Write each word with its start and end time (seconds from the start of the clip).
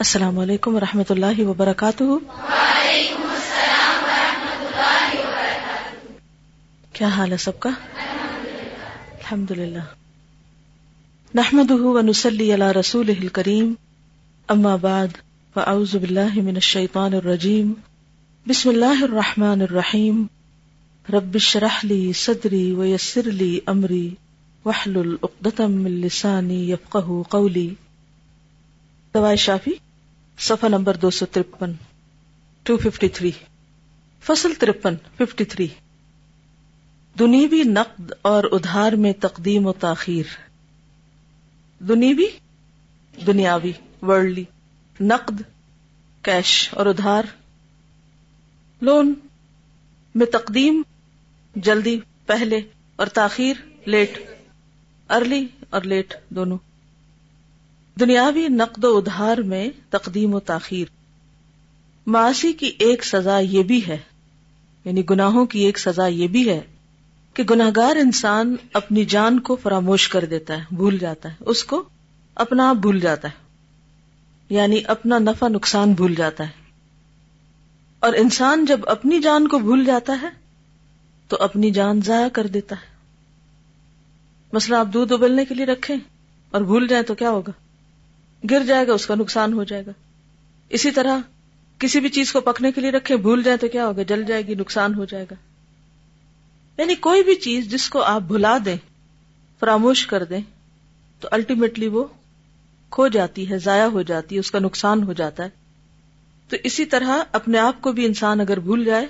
السلام 0.00 0.38
علیکم 0.38 0.74
و 0.74 0.80
رحمۃ 0.80 1.10
اللہ 1.10 1.40
وبرکاتہ۔ 1.40 2.02
کیا 6.92 7.08
حال 7.08 7.32
ہے 7.32 7.36
سب 7.36 7.60
کا؟ 7.60 7.70
الحمد 9.12 9.50
للہ 9.50 9.78
نحمد 11.34 11.70
نسلی 12.04 12.52
اللہ 12.52 12.64
رسول 12.64 13.28
کریم 13.28 13.74
اما 14.48 14.76
بعد 14.76 15.08
فاعوذ 15.54 15.96
باللہ 15.96 16.34
من 16.34 16.54
الشیطان 16.54 17.14
الرجیم۔ 17.14 17.72
بسم 18.46 18.68
اللہ 18.68 19.02
الرحمن 19.02 19.62
الرحیم۔ 19.62 20.26
رب 21.12 21.34
اشرح 21.34 21.78
لی 21.82 22.12
صدری 22.12 22.72
ویسر 22.72 23.22
لی 23.22 23.60
امری۔ 23.66 24.14
واحلل 24.64 25.16
عقدۃ 25.22 25.60
من 25.60 25.90
لسانی 25.90 26.70
یفقهوا 26.70 27.22
قولی۔ 27.28 27.74
دوائی 29.14 29.36
شافی؟ 29.36 29.70
صفحہ 30.40 30.68
نمبر 30.68 30.96
دو 30.96 31.10
سو 31.10 31.26
ترپن 31.26 31.72
ٹو 32.62 32.76
ففٹی 32.76 33.08
تھری 33.08 33.30
فصل 34.20 34.54
ترپن 34.54 34.94
ففٹی 35.16 35.44
تھری 35.44 35.68
دنیوی 37.18 37.62
نقد 37.62 38.12
اور 38.22 38.44
ادھار 38.52 38.92
میں 38.92 39.12
تقدیم 39.12 39.66
و 39.66 39.72
تاخیر۔ 39.72 40.22
دنیوی، 41.82 42.26
دنیاوی 43.26 43.72
ورلڈلی 44.02 44.44
نقد، 45.00 45.42
کیش 46.22 46.68
اور 46.72 46.86
ادھار۔ 46.86 47.22
لون 48.82 49.14
میں 50.14 50.26
تقدیم، 50.26 50.82
جلدی، 51.56 52.00
پہلے 52.26 52.60
اور 52.96 53.06
تاخیر، 53.06 53.56
لیٹ۔ 53.86 54.18
ارلی 55.10 55.46
اور 55.70 55.80
لیٹ 55.80 56.14
دونوں۔ 56.28 56.58
دنیاوی 58.00 58.48
نقد 58.48 58.84
و 58.84 58.96
ادھار 58.96 59.38
میں 59.38 59.68
تقدیم 59.90 60.34
و 60.34 60.40
تاخیر۔ 60.40 60.84
معاشی 62.06 62.52
کی 62.52 62.72
ایک 62.78 63.04
سزا 63.04 63.38
یہ 63.38 63.62
بھی 63.62 63.86
ہے 63.86 63.98
یعنی 64.84 65.02
گناہوں 65.10 65.46
کی 65.46 65.58
ایک 65.58 65.78
سزا 65.78 66.06
یہ 66.06 66.28
بھی 66.28 66.48
ہے 66.48 66.60
کہ 67.34 67.42
گناہ 67.42 67.70
گار 67.76 67.96
انسان 67.96 68.56
اپنی 68.72 69.04
جان 69.04 69.40
کو 69.40 69.56
فراموش 69.56 70.08
کر 70.08 70.24
دیتا 70.24 70.54
ہے، 70.54 70.64
بھول 70.70 70.98
جاتا 70.98 71.28
ہے، 71.28 71.34
اس 71.40 71.64
کو 71.64 71.82
اپنا 72.34 72.70
آپ 72.70 72.76
بھول 72.76 73.00
جاتا 73.00 73.28
ہے 73.28 73.50
یعنی 74.54 74.80
اپنا 74.86 75.18
نفع 75.18 75.48
نقصان 75.48 75.92
بھول 75.92 76.14
جاتا 76.14 76.44
ہے۔ 76.44 76.60
اور 78.00 78.12
انسان 78.12 78.64
جب 78.64 78.80
اپنی 78.86 79.20
جان 79.20 79.48
کو 79.48 79.58
بھول 79.58 79.84
جاتا 79.84 80.18
ہے، 80.22 80.28
تو 81.28 81.36
اپنی 81.40 81.70
جان 81.70 82.00
ضائع 82.04 82.28
کر 82.28 82.46
دیتا 82.46 82.76
ہے۔ 82.76 82.90
مسئلہ 84.52 84.76
آپ 84.76 84.86
دودھ 84.94 85.12
ابلنے 85.12 85.44
کے 85.44 85.54
لیے 85.54 85.66
رکھیں 85.66 85.96
اور 86.50 86.60
بھول 86.60 86.86
جائیں 86.88 87.04
تو 87.04 87.14
کیا 87.14 87.30
ہوگا؟ 87.30 87.52
گر 88.50 88.62
جائے 88.66 88.86
گا، 88.86 88.92
اس 88.92 89.06
کا 89.06 89.14
نقصان 89.14 89.52
ہو 89.52 89.64
جائے 89.64 89.86
گا۔ 89.86 89.90
اسی 90.68 90.90
طرح 90.90 91.18
کسی 91.78 92.00
بھی 92.00 92.08
چیز 92.08 92.32
کو 92.32 92.40
پکنے 92.40 92.72
کے 92.72 92.80
لیے 92.80 92.90
رکھے 92.90 93.16
بھول 93.16 93.42
جائے 93.42 93.56
تو 93.56 93.68
کیا 93.68 93.86
ہوگا؟ 93.86 94.02
جل 94.02 94.24
جائے 94.24 94.46
گی، 94.46 94.54
نقصان 94.54 94.94
ہو 94.94 95.04
جائے 95.04 95.26
گا۔ 95.30 95.34
یعنی 96.78 96.94
کوئی 96.94 97.22
بھی 97.22 97.34
چیز 97.34 97.70
جس 97.70 97.90
کو 97.90 98.02
آپ 98.02 98.20
بھلا 98.20 98.58
دیں، 98.64 98.76
فراموش 99.60 100.06
کر 100.06 100.24
دیں، 100.24 100.40
تو 101.20 101.28
الٹیمیٹلی 101.30 101.86
وہ 101.86 102.04
کھو 102.90 103.08
جاتی 103.08 103.50
ہے، 103.50 103.58
ضائع 103.58 103.84
ہو 103.84 104.02
جاتی 104.02 104.34
ہے، 104.34 104.40
اس 104.40 104.50
کا 104.50 104.58
نقصان 104.58 105.02
ہو 105.02 105.12
جاتا 105.12 105.44
ہے۔ 105.44 105.48
تو 106.48 106.56
اسی 106.64 106.84
طرح 106.84 107.22
اپنے 107.32 107.58
آپ 107.58 107.82
کو 107.82 107.92
بھی 107.92 108.06
انسان 108.06 108.40
اگر 108.40 108.58
بھول 108.60 108.84
جائے 108.84 109.06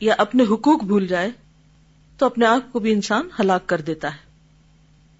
یا 0.00 0.14
اپنے 0.18 0.42
حقوق 0.42 0.84
بھول 0.84 1.06
جائے، 1.06 1.30
تو 2.18 2.26
اپنے 2.26 2.46
آپ 2.46 2.72
کو 2.72 2.78
بھی 2.78 2.92
انسان 2.92 3.28
ہلاک 3.40 3.66
کر 3.66 3.80
دیتا 3.80 4.14
ہے۔ 4.14 4.25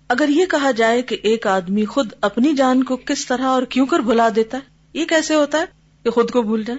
اگر 0.08 0.28
یہ 0.28 0.46
کہا 0.46 0.70
جائے 0.70 1.02
کہ 1.02 1.16
ایک 1.22 1.46
آدمی 1.46 1.84
خود 1.84 2.12
اپنی 2.20 2.54
جان 2.54 2.82
کو 2.82 2.96
کس 2.96 3.26
طرح 3.26 3.44
اور 3.44 3.62
کیوں 3.62 3.86
کر 3.86 3.98
بھلا 3.98 4.28
دیتا 4.36 4.58
ہے، 4.58 4.62
یہ 4.92 5.04
کیسے 5.04 5.34
ہوتا 5.34 5.58
ہے 5.58 5.64
کہ 6.02 6.10
خود 6.10 6.30
کو 6.30 6.42
بھول 6.42 6.64
جائے؟ 6.64 6.78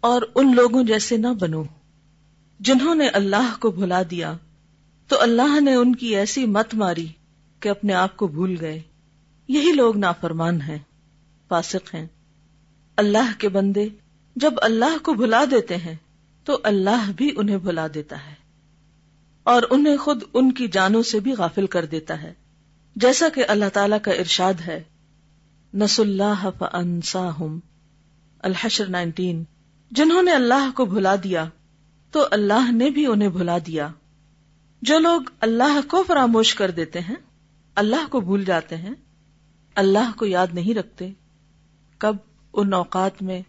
اور 0.00 0.22
ان 0.34 0.54
لوگوں 0.54 0.84
جیسے 0.84 1.16
نہ 1.16 1.28
بنو، 1.40 1.62
جنہوں 2.60 2.94
نے 2.94 3.08
اللہ 3.08 3.56
کو 3.60 3.70
بھلا 3.70 4.02
دیا۔ 4.10 4.32
تو 5.08 5.20
اللہ 5.20 5.60
نے 5.60 5.74
ان 5.74 5.94
کی 5.94 6.16
ایسی 6.16 6.46
مت 6.46 6.74
ماری 6.74 7.06
کہ 7.60 7.68
اپنے 7.68 7.94
آپ 7.94 8.16
کو 8.16 8.26
بھول 8.26 8.56
گئے۔ 8.60 8.80
یہی 9.48 9.72
لوگ 9.72 9.96
نافرمان 9.96 10.60
ہیں۔ 10.60 10.78
فاسق 11.48 11.94
ہیں۔ 11.94 12.06
اللہ 12.96 13.38
کے 13.38 13.48
بندے 13.48 13.88
جب 14.36 14.52
اللہ 14.62 14.98
کو 15.02 15.14
بھلا 15.14 15.44
دیتے 15.50 15.76
ہیں، 15.76 15.94
تو 16.44 16.58
اللہ 16.62 17.10
بھی 17.16 17.30
انہیں 17.36 17.58
بھلا 17.58 17.86
دیتا 17.94 18.16
ہے۔ 18.26 18.34
اور 19.42 19.62
انہیں 19.70 19.96
خود 19.96 20.22
ان 20.34 20.52
کی 20.52 20.68
جانوں 20.68 21.02
سے 21.02 21.20
بھی 21.20 21.32
غافل 21.32 21.66
کر 21.66 21.84
دیتا 21.84 22.22
ہے۔ 22.22 22.32
جیسا 22.96 23.28
کہ 23.28 23.44
اللہ 23.48 23.64
تعالی 23.72 23.96
کا 24.02 24.12
ارشاد 24.12 24.54
ہے 24.66 24.82
نس 25.74 26.00
اللہ 26.00 26.46
الحشر 28.38 28.88
نائنٹین 28.88 29.44
جنہوں 29.90 30.22
نے 30.22 30.32
اللہ 30.32 30.70
کو 30.74 30.84
بھلا 30.84 31.16
دیا، 31.24 31.44
تو 32.10 32.26
اللہ 32.30 32.72
نے 32.72 32.90
بھی 32.90 33.06
انہیں 33.06 33.28
بھلا 33.28 33.58
دیا۔ 33.58 33.88
جو 34.82 34.98
لوگ 34.98 35.20
اللہ 35.40 35.80
کو 35.88 36.02
فراموش 36.02 36.54
کر 36.54 36.70
دیتے 36.70 37.00
ہیں، 37.00 37.16
اللہ 37.74 38.08
کو 38.10 38.20
بھول 38.20 38.44
جاتے 38.44 38.76
ہیں، 38.76 38.94
اللہ 39.74 40.10
کو 40.16 40.26
یاد 40.26 40.46
نہیں 40.52 40.74
رکھتے۔ 40.74 41.12
کب 41.98 42.16
ان 42.52 42.72
اوقات 42.72 43.22
میں 43.22 43.42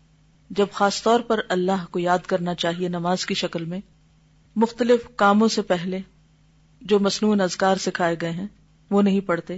جب 0.50 0.68
خاص 0.72 1.04
طور 1.04 1.20
پر 1.20 1.40
اللہ 1.50 1.86
کو 1.92 2.00
یاد 2.00 2.20
کرنا 2.20 2.56
چاہیے 2.56 2.88
نماز 2.88 3.26
کی 3.26 3.34
شکل 3.34 3.66
میں، 3.66 3.80
مختلف 4.56 5.08
کاموں 5.16 5.48
سے 5.48 5.62
پہلے 5.62 6.00
جو 6.82 7.00
مصنوع 7.00 7.36
ازکار 7.40 7.76
سکھائے 7.76 8.16
گئے 8.22 8.32
ہیں، 8.32 8.48
وہ 8.90 9.02
نہیں 9.02 9.20
پڑھتے۔ 9.20 9.58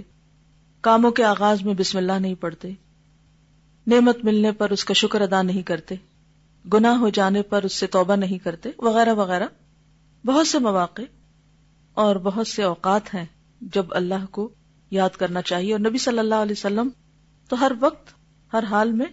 کاموں 0.80 1.10
کے 1.10 1.24
آغاز 1.24 1.62
میں 1.62 1.74
بسم 1.74 1.98
اللہ 1.98 2.12
نہیں 2.12 2.34
پڑھتے۔ 2.34 2.70
نعمت 3.86 4.24
ملنے 4.24 4.52
پر 4.52 4.70
اس 4.70 4.84
کا 4.84 4.94
شکر 4.94 5.20
ادا 5.20 5.42
نہیں 5.42 5.62
کرتے۔ 5.62 5.94
گناہ 6.72 6.96
ہو 6.96 7.08
جانے 7.08 7.42
پر 7.42 7.62
اس 7.62 7.72
سے 7.72 7.86
توبہ 7.86 8.16
نہیں 8.16 8.38
کرتے، 8.38 8.68
وغیرہ 8.78 9.14
وغیرہ۔ 9.14 9.46
بہت 10.26 10.46
سے 10.46 10.58
مواقع 10.58 11.02
اور 11.94 12.16
بہت 12.16 12.46
سے 12.46 12.62
اوقات 12.62 13.14
ہیں 13.14 13.24
جب 13.60 13.86
اللہ 13.90 14.26
کو 14.30 14.48
یاد 14.90 15.10
کرنا 15.10 15.42
چاہیے۔ 15.42 15.72
اور 15.72 15.80
نبی 15.80 15.98
صلی 15.98 16.18
اللہ 16.18 16.34
علیہ 16.34 16.54
وسلم 16.58 16.88
تو 17.48 17.60
ہر 17.60 17.72
وقت 17.80 18.19
ہر 18.52 18.64
حال 18.64 18.92
میں 18.92 19.06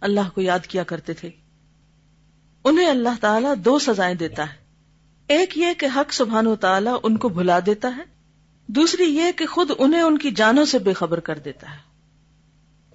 اللہ 0.00 0.20
کو 0.34 0.40
یاد 0.40 0.58
کیا 0.58 0.84
کرتے 0.84 1.12
تھے۔ 1.12 1.30
انہیں 2.64 2.86
اللہ 2.86 3.08
تعالیٰ 3.20 3.54
دو 3.64 3.78
سزائیں 3.78 4.14
دیتا 4.14 4.42
ہے۔ 4.42 4.66
ایک 5.28 5.58
یہ 5.58 5.66
کہ 5.78 5.86
حق 5.96 6.12
سبحان 6.12 6.46
و 6.46 6.56
تعالیٰ 6.56 6.98
ان 7.02 7.16
کو 7.16 7.28
بھلا 7.28 7.58
دیتا 7.66 7.96
ہے۔ 7.96 8.02
دوسری 8.66 9.04
یہ 9.04 9.32
کہ 9.36 9.46
خود 9.46 9.70
انہیں 9.78 10.02
ان 10.02 10.18
کی 10.18 10.30
جانوں 10.30 10.64
سے 10.64 10.78
بے 10.78 10.92
خبر 10.92 11.20
کر 11.20 11.38
دیتا 11.38 11.70
ہے۔ 11.70 11.76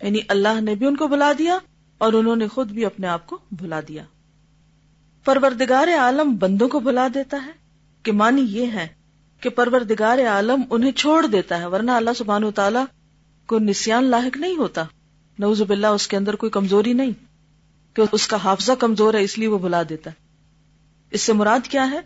یعنی 0.06 0.20
اللہ 0.28 0.62
نے 0.62 0.76
بھی 0.76 0.88
ان 0.88 0.96
کو 0.96 1.08
بلا 1.08 1.32
دیا 1.38 1.58
اور 1.98 2.14
انہوں 2.14 2.36
نے 2.36 2.48
خود 2.48 2.72
بھی 2.72 2.86
اپنے 2.86 3.08
آپ 3.08 3.28
کو 3.28 3.38
بھلا 3.52 3.80
دیا۔ 3.88 4.04
پروردگار 5.26 5.88
عالم 6.00 6.36
بندوں 6.36 6.70
کو 6.70 6.80
بھلا 6.80 7.08
دیتا 7.14 7.38
ہے۔ 7.46 7.52
کہ 8.04 8.12
مانی 8.12 8.42
یہ 8.42 8.66
ہے 8.66 8.88
کہ 9.40 9.50
پروردگار 9.50 10.20
عالم 10.20 10.62
انہیں 10.70 10.92
چھوڑ 10.92 11.26
دیتا 11.26 11.58
ہے، 11.58 11.66
ورنہ 11.66 11.92
اللہ 11.92 12.10
سبحان 12.18 12.44
و 12.44 12.52
تعالیٰ 12.52 12.86
کو 13.48 13.60
نسان 13.60 14.04
لاحق 14.04 14.38
نہیں 14.38 14.58
ہوتا۔ 14.58 14.84
نوز 15.42 15.62
باللہ، 15.62 15.88
اس 15.88 16.08
کے 16.08 16.18
اندر 16.18 16.36
کوئی 16.36 16.50
کمزوری 16.50 16.94
نہیں 16.94 17.12
کہ 17.94 18.04
اس 18.12 18.28
کا 18.28 18.38
حافظہ 18.44 18.72
کمزور 18.72 19.14
ہے، 19.14 19.24
اس 19.24 19.38
لیے 19.38 19.48
وہ 19.48 19.60
بلا 19.60 19.84
دیتا 19.90 20.10
ہے۔ 20.10 20.16
اس 21.12 21.22
سے 21.22 21.34
مراد 21.34 21.68
کیا 21.68 21.92
ہے؟ 21.92 22.00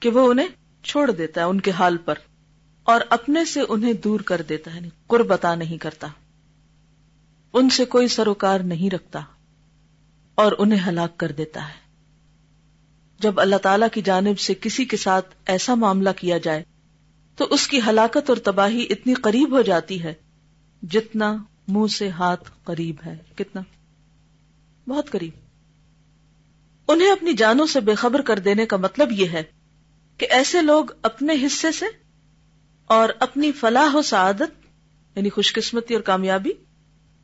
کہ 0.00 0.08
وہ 0.08 0.30
انہیں 0.30 0.46
چھوڑ 0.82 1.10
دیتا 1.10 1.40
ہے 1.40 1.46
ان 1.46 1.60
کے 1.60 1.70
حال 1.70 1.96
پر 1.96 2.14
اور 2.82 3.00
اپنے 3.10 3.44
سے 3.44 3.60
انہیں 3.68 3.92
دور 3.92 4.20
کر 4.20 4.42
دیتا 4.42 4.70
ہے 4.70 4.76
یعنی 4.76 4.88
قربتا 5.06 5.54
نہیں 5.54 5.78
کرتا۔ 5.78 6.06
ان 7.52 7.70
سے 7.70 7.84
کوئی 7.84 8.08
سروکار 8.08 8.60
نہیں 8.60 8.94
رکھتا 8.94 9.20
اور 10.34 10.52
انہیں 10.58 10.88
ہلاک 10.88 11.18
کر 11.18 11.32
دیتا 11.32 11.68
ہے۔ 11.68 11.74
جب 13.18 13.40
اللہ 13.40 13.56
تعالی 13.56 13.86
کی 13.92 14.02
جانب 14.02 14.38
سے 14.38 14.54
کسی 14.60 14.84
کے 14.84 14.96
ساتھ 14.96 15.34
ایسا 15.46 15.74
معاملہ 15.74 16.10
کیا 16.16 16.38
جائے، 16.38 16.64
تو 17.36 17.46
اس 17.50 17.68
کی 17.68 17.80
ہلاکت 17.86 18.28
اور 18.28 18.36
تباہی 18.36 18.86
اتنی 18.90 19.14
قریب 19.14 19.50
ہو 19.50 19.62
جاتی 19.62 20.02
ہے 20.02 20.14
جتنا 20.90 21.36
منہ 21.70 21.86
سے 21.86 22.08
ہاتھ 22.08 22.50
قریب 22.64 22.96
ہے۔ 23.06 23.16
کتنا؟ 23.36 23.62
بہت 24.88 25.10
قریب۔ 25.10 25.32
انہیں 26.88 27.12
اپنی 27.12 27.32
جانوں 27.32 27.66
سے 27.66 27.80
بے 27.80 27.94
خبر 27.94 28.20
کر 28.20 28.38
دینے 28.38 28.66
کا 28.66 28.76
مطلب 28.76 29.12
یہ 29.12 29.28
ہے 29.28 29.42
کہ 30.16 30.26
ایسے 30.30 30.62
لوگ 30.62 30.84
اپنے 31.02 31.34
حصے 31.46 31.72
سے 31.72 31.86
اور 32.86 33.08
اپنی 33.20 33.52
فلاح 33.52 33.96
و 33.96 34.02
سعادت 34.02 34.66
یعنی 35.16 35.30
خوش 35.30 35.52
قسمتی 35.52 35.94
اور 35.94 36.02
کامیابی، 36.02 36.50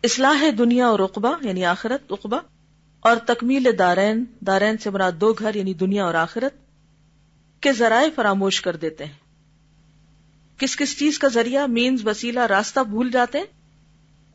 اصلاح 0.03 0.45
دنیا 0.59 0.87
اور 0.87 0.99
رقبہ 0.99 1.37
یعنی 1.43 1.65
آخرت 1.65 2.13
رقبہ 2.13 2.41
اور 3.01 3.17
تکمیل 3.17 3.67
دارین 3.79 4.25
دارین 4.47 4.79
سے 4.79 4.91
مراد 4.91 5.13
دو 5.13 5.33
گھر 5.33 5.55
یعنی 5.55 5.75
دنیا 5.75 6.05
اور 6.05 6.15
آخرت، 6.15 6.55
کے 7.63 7.73
ذرائع 7.73 8.09
فراموش 8.15 8.61
کر 8.61 8.77
دیتے 8.77 9.05
ہیں۔ 9.05 9.13
کس 10.59 10.77
کس 10.77 10.99
چیز 10.99 11.19
کا 11.19 11.29
ذریعہ 11.29 11.67
مینز 11.67 12.07
وسیلہ، 12.07 12.41
راستہ 12.41 12.81
بھول 12.81 13.11
جاتے 13.11 13.39
ہیں؟ 13.39 13.56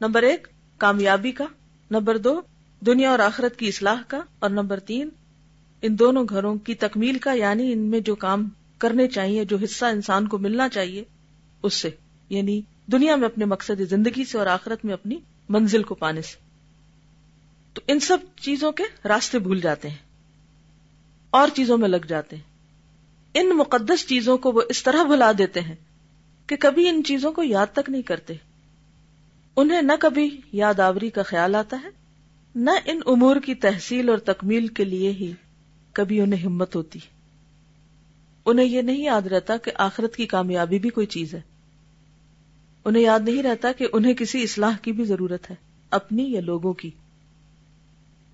نمبر 0.02 0.24
ایک، 0.24 0.48
کامیابی 0.78 1.32
کا. 1.32 1.46
نمبر 1.92 2.18
دو، 2.18 2.42
دنیا 2.80 3.12
اور 3.12 3.20
آخرت 3.20 3.60
کی 3.60 3.68
اصلاح 3.68 4.02
کا. 4.08 4.22
اور 4.40 4.50
نمبر 4.50 4.80
تین، 4.80 5.10
ان 5.82 6.00
دونوں 6.00 6.26
گھروں 6.30 6.56
کی 6.56 6.76
تکمیل 6.76 7.18
کا 7.18 7.34
یعنی 7.34 7.72
ان 7.72 7.80
میں 7.80 8.00
جو 8.00 8.16
کام 8.16 8.50
کرنے 8.78 9.08
چاہیے، 9.08 9.46
جو 9.46 9.58
حصہ 9.64 9.86
انسان 9.86 10.28
کو 10.28 10.38
ملنا 10.38 10.70
چاہیے، 10.70 11.04
اس 11.64 11.74
سے. 11.74 11.90
یعنی 12.30 12.62
دنیا 12.92 13.16
میں 13.16 13.26
اپنے 13.26 13.46
مقصد 13.46 13.82
زندگی 13.90 14.26
سے 14.26 14.38
اور 14.38 14.48
آخرت 14.48 14.86
میں 14.86 14.94
اپنی 14.94 15.20
منزل 15.50 15.84
کو 15.84 15.96
پانے 15.96 16.22
سے. 16.22 16.38
تو 17.74 17.82
ان 17.88 18.00
سب 18.00 18.18
چیزوں 18.42 18.72
کے 18.72 18.84
راستے 19.08 19.40
بھول 19.40 19.62
جاتے 19.62 19.90
ہیں. 19.90 19.98
اور 21.30 21.48
چیزوں 21.54 21.78
میں 21.78 21.90
لگ 21.90 22.06
جاتے 22.08 22.36
ہیں. 22.36 22.44
ان 23.34 23.50
مقدس 23.50 24.08
چیزوں 24.08 24.38
کو 24.38 24.52
وہ 24.52 24.62
اس 24.70 24.84
طرح 24.84 25.04
بھلا 25.04 25.32
دیتے 25.38 25.62
ہیں 25.62 25.76
کہ 26.48 26.56
کبھی 26.60 26.90
ان 26.90 27.04
چیزوں 27.04 27.32
کو 27.32 27.44
یاد 27.44 27.68
تک 27.74 27.90
نہیں 27.90 28.02
کرتے. 28.02 28.34
انہیں 29.56 29.82
نہ 29.82 29.92
کبھی 30.00 30.42
یاد 30.54 30.80
آوری 30.80 31.10
کا 31.10 31.24
خیال 31.24 31.56
آتا 31.56 31.78
ہے، 31.84 31.90
نہ 32.56 32.72
ان 32.86 33.00
امور 33.06 33.36
کی 33.36 33.56
تحصیل 33.56 34.10
اور 34.10 34.18
تکمیل 34.18 34.68
کے 34.68 34.84
لیے 34.84 35.12
ہی 35.12 35.32
کبھی 35.94 36.22
انہیں 36.22 36.46
ہمت 36.46 36.76
ہوتی۔ 36.76 37.00
انہیں 38.46 38.66
یہ 38.66 38.82
نہیں 38.82 39.04
یاد 39.04 39.22
رہتا 39.22 39.58
کہ 39.58 39.72
آخرت 39.76 40.16
کی 40.16 40.26
کامیابی 40.26 40.80
بھی 40.80 40.90
کوئی 40.90 41.08
چیز 41.08 41.34
ہے۔ 41.34 41.42
انہیں 42.86 43.04
یاد 43.04 43.20
نہیں 43.20 43.44
رہتا 43.44 43.72
کہ 43.72 43.88
انہیں 43.94 44.14
کسی 44.14 44.44
اصلاح 44.44 44.78
کی 44.82 44.92
بھی 44.92 45.04
ضرورت 45.04 45.50
ہے، 45.50 45.56
اپنی 45.92 46.24
یا 46.24 46.42
لوگوں 46.42 46.74
کی۔ 46.74 46.92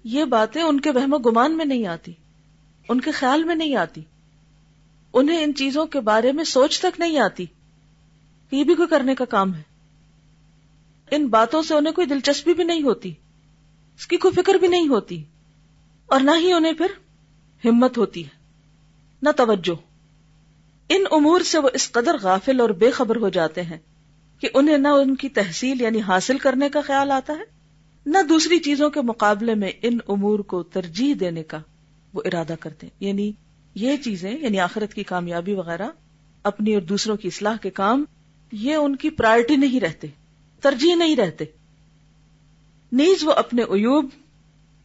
یہ 0.03 0.25
باتیں 0.25 0.61
ان 0.61 0.79
کے 0.79 0.91
وہم 0.91 1.13
و 1.13 1.17
گمان 1.17 1.57
میں 1.57 1.65
نہیں 1.65 1.87
آتی، 1.87 2.11
ان 2.89 3.01
کے 3.01 3.11
خیال 3.11 3.43
میں 3.43 3.55
نہیں 3.55 3.75
آتی۔ 3.75 4.01
انہیں 5.13 5.43
ان 5.43 5.53
چیزوں 5.53 5.85
کے 5.85 5.99
بارے 5.99 6.31
میں 6.31 6.43
سوچ 6.43 6.79
تک 6.79 6.99
نہیں 6.99 7.19
آتی 7.19 7.45
کہ 8.49 8.55
یہ 8.55 8.63
بھی 8.63 8.75
کوئی 8.75 8.87
کرنے 8.87 9.15
کا 9.15 9.25
کام 9.25 9.55
ہے۔ 9.55 9.76
ان 11.11 11.27
باتوں 11.27 11.61
سے 11.63 11.73
انہیں 11.73 11.93
کوئی 11.93 12.07
دلچسپی 12.07 12.53
بھی 12.53 12.63
نہیں 12.63 12.83
ہوتی، 12.83 13.09
اس 13.97 14.07
کی 14.07 14.17
کوئی 14.17 14.41
فکر 14.41 14.53
بھی 14.53 14.67
نہیں 14.67 14.87
ہوتی، 14.87 15.23
اور 16.05 16.19
نہ 16.19 16.31
ہی 16.39 16.51
انہیں 16.51 16.73
پھر 16.73 16.87
ہمت 17.65 17.97
ہوتی 17.97 18.23
ہے، 18.23 18.35
نہ 19.21 19.29
توجہ۔ 19.35 19.75
ان 20.89 21.03
امور 21.11 21.41
سے 21.41 21.59
وہ 21.59 21.69
اس 21.73 21.91
قدر 21.91 22.17
غافل 22.21 22.59
اور 22.59 22.69
بے 22.69 22.91
خبر 22.91 23.15
ہو 23.15 23.29
جاتے 23.29 23.61
ہیں 23.61 23.77
کہ 24.39 24.49
انہیں 24.53 24.77
نہ 24.77 24.87
ان 24.87 25.15
کی 25.15 25.29
تحصیل 25.29 25.81
یعنی 25.81 26.01
حاصل 26.01 26.37
کرنے 26.37 26.69
کا 26.69 26.81
خیال 26.81 27.11
آتا 27.11 27.33
ہے، 27.33 27.43
نہ 28.05 28.17
دوسری 28.29 28.59
چیزوں 28.59 28.89
کے 28.89 29.01
مقابلے 29.01 29.55
میں 29.55 29.71
ان 29.81 29.97
امور 30.07 30.39
کو 30.39 30.63
ترجیح 30.63 31.13
دینے 31.19 31.43
کا 31.43 31.57
وہ 32.13 32.21
ارادہ 32.25 32.55
کرتے 32.59 32.87
ہیں۔ 32.87 33.07
یعنی 33.07 33.31
یہ 33.75 33.97
چیزیں 33.97 34.31
یعنی 34.31 34.59
آخرت 34.59 34.93
کی 34.93 35.03
کامیابی 35.03 35.53
وغیرہ، 35.53 35.87
اپنی 36.43 36.73
اور 36.73 36.81
دوسروں 36.81 37.17
کی 37.17 37.27
اصلاح 37.27 37.55
کے 37.57 37.69
کام، 37.69 38.03
یہ 38.51 38.75
ان 38.75 38.95
کی 38.95 39.09
پرائرٹی 39.09 39.55
نہیں 39.55 39.79
رہتے۔ 39.79 40.07
ترجیح 40.61 40.95
نہیں 40.95 41.15
رہتے۔ 41.15 41.45
نیز 42.91 43.23
وہ 43.23 43.31
اپنے 43.31 43.61
عیوب 43.61 44.09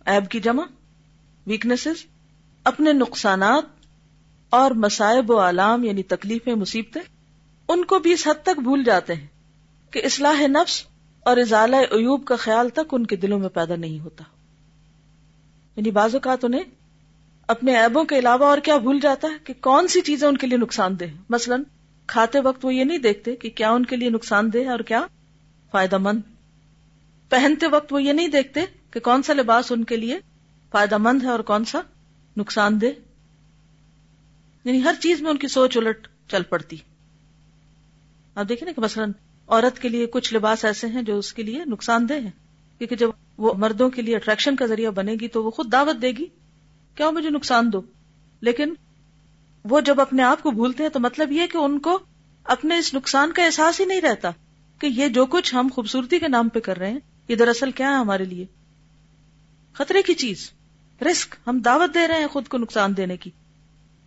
ایب 0.06 0.30
کی 0.30 0.40
جمع 0.40 0.62
ویکنیسز 1.46 2.06
اپنے 2.64 2.92
نقصانات 2.92 3.64
اور 4.50 4.70
مسائب 4.70 5.30
و 5.30 5.48
علام 5.48 5.84
یعنی 5.84 6.02
تکلیفیں، 6.02 6.54
مصیبتیں، 6.54 7.02
ان 7.69 7.84
کو 7.84 7.98
بھی 7.98 8.12
اس 8.12 8.26
حد 8.26 8.42
تک 8.42 8.60
بھول 8.60 8.84
جاتے 8.84 9.14
ہیں 9.14 9.26
کہ 9.90 10.02
اصلاح 10.04 10.46
نفس 10.46 10.86
اور 11.20 11.36
ازالہ 11.36 11.76
عیوب 11.76 12.25
کا 12.25 12.36
خیال 12.36 12.68
تک 12.68 12.80
ان 12.92 13.06
کے 13.06 13.16
دلوں 13.16 13.38
میں 13.38 13.48
پیدا 13.48 13.76
نہیں 13.76 14.00
ہوتا۔ 14.00 14.25
یعنی 15.76 15.90
بعض 15.90 16.14
اوقات 16.14 16.44
انہیں 16.44 16.62
اپنے 17.46 17.76
ایبوں 17.76 18.04
کے 18.04 18.18
علاوہ 18.18 18.44
اور 18.44 18.58
کیا 18.58 18.76
بھول 18.76 19.00
جاتا 19.00 19.28
ہے 19.28 19.36
کہ 19.44 19.54
کون 19.60 19.88
سی 19.88 20.00
چیزیں 20.00 20.28
ان 20.28 20.36
کے 20.36 20.46
لیے 20.46 20.58
نقصان 20.58 21.00
دہ 21.00 21.04
مثلاً 21.30 21.62
کھاتے 22.06 22.40
وقت 22.40 22.64
وہ 22.64 22.75
یہ 22.75 22.84
نہیں 22.84 22.98
دیکھتے 22.98 23.36
کہ 23.36 23.50
کیا 23.50 23.70
ان 23.70 23.86
کے 23.86 23.96
لیے 23.96 24.10
نقصان 24.10 24.52
دہ 24.52 24.58
ہے 24.58 24.68
اور 24.68 24.78
کیا 24.78 25.06
فائدہ 25.72 25.98
مند۔ 25.98 26.20
پہنتے 27.28 27.66
وقت 27.66 27.92
وہ 27.92 28.02
یہ 28.02 28.12
نہیں 28.12 28.28
دیکھتے 28.28 28.60
کہ 28.90 29.00
کون 29.00 29.22
سا 29.22 29.32
لباس 29.32 29.72
ان 29.72 29.84
کے 29.84 29.96
لیے 29.96 30.19
فائدہ 30.70 30.98
مند 30.98 31.22
ہے 31.22 31.28
اور 31.28 31.40
کون 31.40 31.64
سا 31.64 31.80
نقصان 32.36 32.80
دہ۔ 32.80 32.86
یعنی 34.64 34.84
ہر 34.84 34.94
چیز 35.00 35.22
میں 35.22 35.30
ان 35.30 35.36
کی 35.36 35.48
سوچ 35.48 35.76
الٹ 35.76 36.08
چل 36.28 36.42
پڑتی۔ 36.42 36.76
آپ 38.34 38.48
دیکھیں 38.48 38.66
نا 38.66 38.72
کہ 38.72 38.82
مثلاً 38.82 39.12
عورت 39.48 39.78
کے 39.78 39.88
لیے 39.88 40.06
کچھ 40.06 40.34
لباس 40.34 40.64
ایسے 40.64 40.86
ہیں 40.86 41.02
جو 41.02 41.19
اس 41.19 41.32
کے 41.32 41.42
لیے 41.42 41.64
نقصان 41.66 42.08
دہ 42.08 42.14
ہیں۔ 42.14 42.30
کیونکہ 42.78 42.96
جب 42.96 43.08
وہ 43.36 43.54
مردوں 43.54 43.90
کے 43.90 44.02
لیے 44.02 44.16
اٹریکشن 44.16 44.56
کا 44.56 44.66
ذریعہ 44.66 44.90
بنے 44.90 45.14
گی 45.20 45.28
تو 45.28 45.44
وہ 45.44 45.50
خود 45.50 45.72
دعوت 45.72 46.02
دے 46.02 46.12
گی 46.12 46.26
کیا 46.94 47.10
مجھے 47.10 47.30
نقصان 47.30 47.72
دو۔ 47.72 47.80
لیکن 48.40 48.75
وہ 49.64 49.80
جب 49.80 50.00
اپنے 50.00 50.22
آپ 50.22 50.42
کو 50.42 50.50
بھولتے 50.50 50.82
ہیں 50.82 50.90
تو 50.90 51.00
مطلب 51.00 51.32
یہ 51.32 51.46
کہ 51.46 51.58
ان 51.58 51.78
کو 51.78 51.98
اپنے 52.44 52.78
اس 52.78 52.94
نقصان 52.94 53.32
کا 53.32 53.44
احساس 53.44 53.80
ہی 53.80 53.84
نہیں 53.84 54.00
رہتا۔ 54.00 54.30
کہ 54.82 54.87
یہ 54.87 55.08
جو 55.08 55.26
کچھ 55.26 55.55
ہم 55.55 55.69
خوبصورتی 55.75 56.19
کے 56.19 56.29
نام 56.29 56.49
پہ 56.49 56.61
کر 56.61 56.79
رہے 56.79 56.90
ہیں، 56.90 56.99
یہ 57.29 57.37
دراصل 57.37 57.70
کیا 57.70 57.88
ہے 57.88 57.94
ہمارے 57.94 58.25
لیے؟ 58.25 58.46
خطرے 59.73 60.02
کی 60.02 60.14
چیز، 60.14 60.50
رسک، 61.00 61.34
ہم 61.46 61.58
دعوت 61.58 61.94
دے 61.94 62.08
رہے 62.08 62.19
ہیں 62.19 62.26
خود 62.26 62.49
کو 62.49 62.58
نقصان 62.58 62.96
دینے 62.96 63.17
کی۔ 63.17 63.31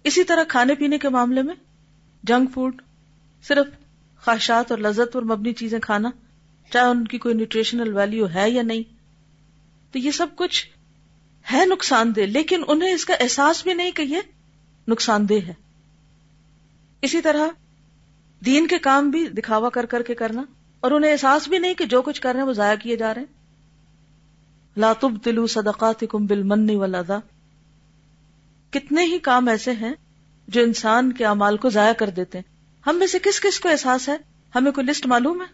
اسی 0.03 0.23
طرح 0.23 0.43
کھانے 0.43 0.75
پینے 0.75 0.97
کے 0.97 1.09
معاملے 1.09 1.41
میں، 1.41 1.55
جنک 2.23 2.53
فوڈ، 2.53 2.81
صرف 3.47 3.67
خواہشات 4.25 4.71
اور 4.71 4.79
لذت 4.79 5.13
پر 5.13 5.21
مبنی 5.21 5.53
چیزیں 5.53 5.79
کھانا، 5.79 6.09
چاہے 6.71 6.85
ان 6.85 7.07
کی 7.07 7.17
کوئی 7.17 7.35
نیوٹریشنل 7.35 7.97
ویلو 7.97 8.27
ہے 8.35 8.49
یا 8.49 8.61
نہیں، 8.61 8.83
تو 9.91 9.99
یہ 9.99 10.11
سب 10.11 10.27
کچھ 10.35 10.67
ہے 11.51 11.65
نقصان 11.65 12.15
دہ، 12.15 12.21
لیکن 12.21 12.63
انہیں 12.67 12.93
اس 12.93 13.05
کا 13.05 13.13
احساس 13.19 13.63
بھی 13.63 13.73
نہیں 13.73 13.91
کہ 13.91 14.01
یہ 14.01 14.17
نقصان 14.87 15.29
دہ 15.29 15.47
ہے۔ 15.47 15.53
اسی 17.01 17.21
طرح 17.21 17.47
دین 18.45 18.67
کے 18.67 18.77
کام 18.77 19.09
بھی 19.09 19.27
دکھاوا 19.27 19.69
کر 19.69 19.85
کر 19.85 20.01
کے 20.01 20.15
کرنا۔ 20.15 20.43
اور 20.85 20.91
انہیں 20.91 21.11
احساس 21.11 21.47
بھی 21.47 21.57
نہیں 21.57 21.73
کہ 21.73 21.85
جو 21.85 22.01
کچھ 22.01 22.21
کر 22.21 22.33
رہے 22.33 22.39
ہیں 22.39 22.47
وہ 22.47 22.53
ضائع 22.53 22.75
کیے 22.75 22.95
جا 22.95 23.13
رہے 23.13 23.21
ہیں۔ 23.21 23.33
لاتب 24.77 25.11
تلو 25.23 25.47
صدقات 25.47 26.03
کم 26.09 26.25
بل 26.25 26.43
من 26.43 26.67
کتنے 28.69 29.05
ہی 29.05 29.19
کام 29.19 29.47
ایسے 29.47 29.71
ہیں 29.71 29.93
جو 30.47 30.61
انسان 30.61 31.13
کے 31.13 31.25
امال 31.25 31.57
کو 31.57 31.69
ضائع 31.69 31.93
کر 31.93 32.09
دیتے 32.09 32.37
ہیں۔ 32.37 32.55
ہم 32.87 32.95
میں 32.95 33.07
سے 33.07 33.19
کس 33.19 33.41
کس 33.41 33.59
کو 33.59 33.69
احساس 33.69 34.09
ہے؟ 34.09 34.17
ہمیں 34.55 34.71
کوئی 34.71 34.87
لسٹ 34.87 35.05
معلوم 35.05 35.41
ہے؟ 35.41 35.47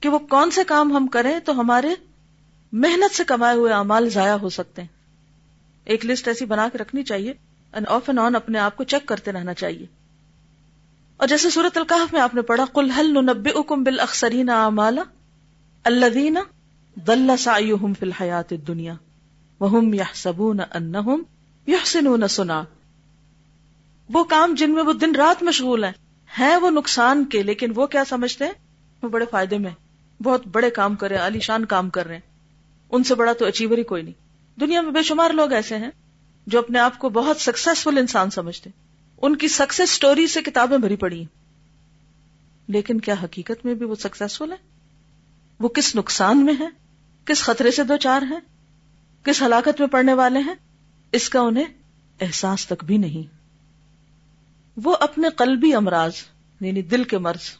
کہ 0.00 0.08
وہ 0.08 0.18
کون 0.18 0.50
سے 0.50 0.64
کام 0.64 0.96
ہم 0.96 1.06
کریں 1.06 1.40
تو 1.40 1.60
ہمارے 1.60 1.88
محنت 2.72 3.14
سے 3.14 3.24
کمائے 3.24 3.56
ہوئے 3.56 3.72
امال 3.72 4.10
ضائع 4.10 4.34
ہو 4.34 4.48
سکتے 4.48 4.82
ہیں۔ 4.82 4.88
ایک 5.84 6.06
لسٹ 6.06 6.28
ایسی 6.28 6.44
بنا 6.44 6.68
کے 6.72 6.78
رکھنی 6.78 7.02
چاہیے۔ 7.02 7.32
آف 7.72 8.02
اینڈ 8.06 8.18
آن 8.18 8.36
اپنے 8.36 8.58
آپ 8.58 8.76
کو 8.76 8.84
چیک 8.84 9.06
کرتے 9.06 9.32
رہنا 9.32 9.54
چاہیے۔ 9.54 9.86
اور 11.18 11.28
جیسے 11.28 11.50
سورت 11.50 11.76
القاف 11.76 12.12
میں 12.12 12.20
آپ 12.20 12.34
نے 12.34 12.42
پڑھا 12.42 12.64
کل 12.74 12.90
حل 12.90 13.12
نبے 13.12 13.50
اکم 13.50 13.82
بل 13.82 14.00
اخسرین 14.00 14.50
اللہ 15.84 16.28
دل 17.06 17.30
سایوہم 17.38 17.92
الحیات 18.00 18.52
الدنیا 18.52 18.94
وہم 19.60 19.94
یحسبون 19.94 20.60
انہم 20.74 21.22
یحسنون 21.66 22.28
سنا 22.28 22.64
وہ 24.12 24.24
کام 24.24 24.54
جن 24.54 24.70
میں 24.72 24.82
وہ 24.82 24.92
دن 24.92 25.14
رات 25.14 25.42
مشغول 25.42 25.84
ہیں 25.84 25.92
ہیں 26.40 26.56
وہ 26.56 26.70
نقصان 26.70 27.24
کے، 27.24 27.42
لیکن 27.42 27.72
وہ 27.74 27.86
کیا 27.86 28.04
سمجھتے 28.08 28.44
ہیں؟ 28.44 28.52
وہ 29.02 29.08
بڑے 29.08 29.24
فائدے 29.30 29.58
میں 29.58 29.70
بہت 30.22 30.46
بڑے 30.46 30.70
کام 30.70 30.94
کر 30.96 31.08
رہے 31.08 31.18
ہیں 31.18 31.26
علی 31.26 31.40
شان 31.40 31.64
کام 31.64 31.90
کر 31.90 32.06
رہے 32.06 32.14
ہیں۔ 32.14 32.20
ان 32.90 33.04
سے 33.04 33.14
بڑا 33.14 33.32
تو 33.32 33.46
اچیور 33.46 33.78
ہی 33.78 33.82
کوئی 33.82 34.02
نہیں۔ 34.02 34.14
دنیا 34.60 34.80
میں 34.80 34.92
بے 34.92 35.02
شمار 35.02 35.30
لوگ 35.30 35.52
ایسے 35.52 35.76
ہیں 35.76 35.90
جو 36.46 36.58
اپنے 36.58 36.78
آپ 36.78 36.98
کو 36.98 37.08
بہت 37.08 37.36
سکسیسفل 37.36 37.98
انسان 37.98 38.30
سمجھتے 38.30 38.70
ان 39.22 39.36
کی 39.36 39.48
سکسیس 39.48 39.90
سٹوری 39.90 40.26
سے 40.26 40.42
کتابیں 40.42 40.78
بھری 40.78 40.96
پڑی 40.96 41.24
لیکن 42.66 43.00
کیا 43.00 43.14
حقیقت 43.22 43.64
میں 43.64 43.74
بھی 43.74 43.86
وہ 43.86 43.94
سکسیسفل 43.94 44.52
ہے 44.52 44.56
وہ 45.60 45.68
کس 45.68 45.96
نقصان 45.96 46.44
میں 46.44 46.54
ہے 46.60 46.68
کس 47.24 47.42
خطرے 47.42 47.70
سے 47.70 47.84
دو 47.84 47.96
چار 47.96 48.22
ہیں؟ 48.22 48.40
کس 49.22 49.42
ہلاکت 49.42 49.80
میں 49.80 49.88
پڑنے 49.88 50.12
والے 50.12 50.38
ہیں؟ 50.38 50.54
اس 51.12 51.28
کا 51.28 51.40
انہیں 51.40 51.64
احساس 52.20 52.66
تک 52.66 52.84
بھی 52.84 52.96
نہیں۔ 52.96 53.36
وہ 54.84 54.96
اپنے 55.00 55.28
قلبی 55.36 55.74
امراض 55.74 56.12
یعنی 56.60 56.82
دل 56.82 57.04
کے 57.04 57.18
مرض، 57.18 57.50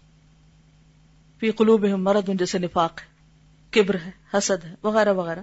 فی 1.41 1.51
قلوب 1.51 1.85
مرد 1.85 2.31
جیسے 2.39 2.59
نفاق 2.59 3.01
ہے، 3.01 3.07
کبر 3.71 3.95
ہے، 3.95 4.11
حسد 4.35 4.65
ہے، 4.65 4.75
وغیرہ 4.83 5.13
وغیرہ۔ 5.13 5.41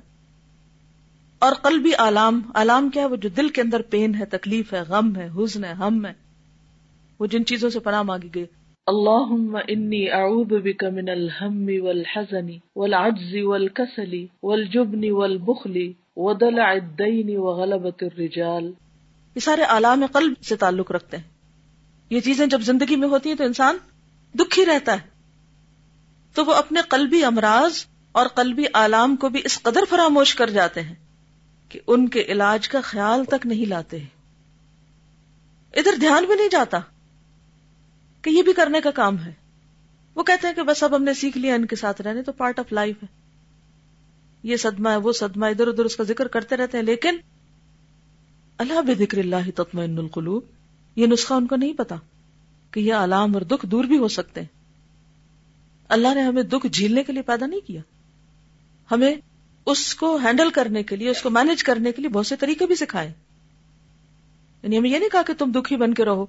اور 1.40 1.54
قلبی 1.54 1.92
علام 1.98 2.42
علام 2.54 2.90
کیا 2.90 3.04
ہے؟ 3.04 3.08
وہ 3.08 3.16
جو 3.16 3.30
دل 3.30 3.50
کے 3.50 3.62
اندر 3.62 3.82
پین 3.82 4.16
ہے 4.16 4.26
تکلیف 4.26 4.74
ہے 4.74 4.82
غم 4.82 5.16
ہے 5.16 5.30
حزن 5.38 5.64
ہے 5.64 5.74
ہم 5.74 6.06
ہے 6.06 6.14
وہ 7.20 7.26
جن 7.26 7.46
چیزوں 7.46 7.70
سے 7.70 7.80
پناہ 7.80 8.02
مانگی 8.02 8.30
گئی۔ 8.36 8.46
اللہم 8.88 9.58
انی 9.68 10.12
اعوذ 10.12 10.48
بک 10.48 10.84
من 10.84 11.10
الہم 11.10 11.68
والحزن 11.84 12.50
والعجز 12.76 13.36
والکسل 13.44 14.26
والجبن 14.44 15.12
والبخل 15.12 15.92
ودلع 16.16 16.66
الدین 16.66 17.38
وغلبت 17.38 18.04
الرجال۔ 18.04 18.72
یہ 19.36 19.40
سارے 19.40 19.62
علام 19.62 20.06
قلب 20.12 20.34
سے 20.44 20.56
تعلق 20.56 20.92
رکھتے 20.92 21.18
ہیں۔ 21.18 21.24
یہ 22.10 22.20
چیزیں 22.20 22.48
جب 22.48 22.62
زندگی 22.62 22.96
میں 22.96 23.08
ہوتی 23.08 23.30
ہیں 23.30 23.36
تو 23.36 23.44
انسان 23.44 23.78
دکھی 24.40 24.66
رہتا 24.66 24.94
ہے۔ 24.94 25.08
تو 26.34 26.46
وہ 26.46 26.54
اپنے 26.54 26.80
قلبی 26.90 27.24
امراض 27.24 27.86
اور 28.12 28.26
قلبی 28.28 28.64
آلام 28.74 29.16
کو 29.16 29.30
بھی 29.30 29.42
اس 29.46 29.62
قدر 29.62 29.82
فراموش 29.90 30.36
کر 30.36 30.50
جاتے 30.50 30.82
ہیں۔ 30.82 30.96
کہ 31.76 31.82
ان 31.88 32.10
کے 32.10 32.22
علاج 32.22 32.70
کا 32.70 32.82
خیال 32.82 33.26
تک 33.26 33.46
نہیں 33.46 33.66
لاتے۔ 33.66 33.98
ادھر 35.74 35.92
دھیان 36.00 36.26
بھی 36.26 36.36
نہیں 36.36 36.50
جاتا 36.52 36.80
کہ 38.22 38.30
یہ 38.30 38.42
بھی 38.42 38.54
کرنے 38.54 38.82
کا 38.82 38.92
کام 38.92 39.20
ہے۔ 39.20 39.34
وہ 40.16 40.24
کہتے 40.24 40.48
ہیں 40.48 40.56
کہ 40.56 40.64
بس 40.64 40.84
اب 40.84 40.96
ہم 40.96 41.04
نے 41.04 41.14
سیکھ 41.14 41.38
لیا 41.38 41.56
ان 41.56 41.66
کے 41.66 41.76
ساتھ 41.76 42.02
رہنے، 42.02 42.22
تو 42.22 42.32
پارٹ 42.32 42.60
آف 42.60 42.74
لائف 42.74 43.04
ہے۔ 43.04 43.08
یہ 44.44 44.56
صدمہ 44.56 44.90
ہے، 44.90 44.96
وہ 44.96 45.12
صدمہ، 45.12 45.46
ادھر 45.46 45.68
ادھر 45.68 45.86
اس 45.86 45.96
کا 45.96 46.04
ذکر 46.04 46.28
کرتے 46.28 46.58
رہتے 46.58 46.78
ہیں، 46.78 46.86
لیکن 46.86 47.18
اللہ 48.58 48.82
بے 48.82 48.96
ذکر 48.96 49.18
اللہ 49.18 49.52
تطمئن 49.56 49.98
القلوب، 49.98 50.44
یہ 50.96 51.08
نسخہ 51.08 51.34
ان 51.34 51.48
کو 51.48 51.56
نہیں 51.56 51.74
پتا 51.74 51.96
کہ 52.72 52.80
یہ 52.80 52.94
علام 52.94 53.34
اور 53.34 53.42
دکھ 53.42 53.66
دور 53.66 53.84
بھی 53.84 53.98
ہو 53.98 54.08
سکتے 54.08 54.42
ہیں۔ 54.42 54.48
اللہ 55.88 56.16
نے 56.16 56.22
ہمیں 56.22 56.44
دکھ 56.44 56.68
جھیلنے 56.68 57.04
کے 57.04 57.14
لیے 57.14 57.22
پیدا 57.22 57.46
نہیں 57.46 57.68
کیا۔ 57.68 57.82
ہمیں 58.92 59.16
اس 59.66 59.96
کو 59.96 60.16
ہینڈل 60.16 60.50
کرنے 60.50 60.84
کے 60.84 60.96
لیے، 60.96 61.10
اس 61.10 61.22
کو 61.22 61.30
مینج 61.30 61.64
کرنے 61.64 61.92
کے 61.92 62.02
لیے 62.02 62.10
بہت 62.10 62.28
سے 62.28 62.36
طریقے 62.36 62.66
بھی 62.66 62.76
سکھائے۔ 62.76 63.14
یعنی 64.64 64.78
ہمیں 64.78 64.90
یہ 64.90 65.00
نہیں 65.00 65.10
کہا 65.10 65.22
کہ 65.22 65.34
تم 65.34 65.52
دکھی 65.52 65.76
بن 65.76 65.94
کے 65.94 66.06
رہو، 66.06 66.26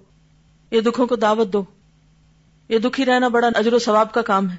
یہ 0.70 0.80
دکھوں 0.80 1.06
کو 1.06 1.16
دعوت 1.16 1.52
دو۔ 1.52 1.64
یہ 2.68 2.78
دکھی 2.78 3.04
رہنا 3.04 3.28
بڑا 3.28 3.48
اجر 3.54 3.72
و 3.72 3.78
ثواب 3.78 4.12
کا 4.12 4.22
کام 4.22 4.50
ہے۔ 4.50 4.56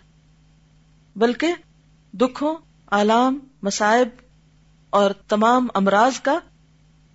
بلکہ 1.15 1.48
دکھوں، 2.13 2.55
آلام 2.88 3.39
مسائب 3.62 4.07
اور 4.89 5.12
تمام 5.27 5.67
امراض 5.74 6.19
کا 6.19 6.39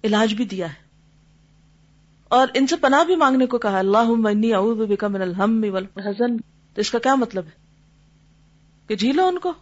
علاج 0.05 0.35
بھی 0.35 0.45
دیا 0.45 0.69
ہے۔ 0.69 0.83
اور 2.29 2.49
ان 2.55 2.67
سے 2.67 2.77
پناہ 2.77 3.05
بھی 3.05 3.17
مانگنے 3.17 3.47
کو 3.47 3.59
کہا 3.59 3.79
اللہ 3.79 4.11
من 4.11 4.55
الحم 5.03 5.65
والحزن۔ 5.73 6.37
تو 6.75 6.81
اس 6.81 6.91
کا 6.91 6.99
کیا 6.99 7.15
مطلب 7.15 7.45
ہے؟ 7.47 7.67
کہ 8.87 8.97
جھیلو 8.97 9.27
ان 9.27 9.39
کو، 9.39 9.53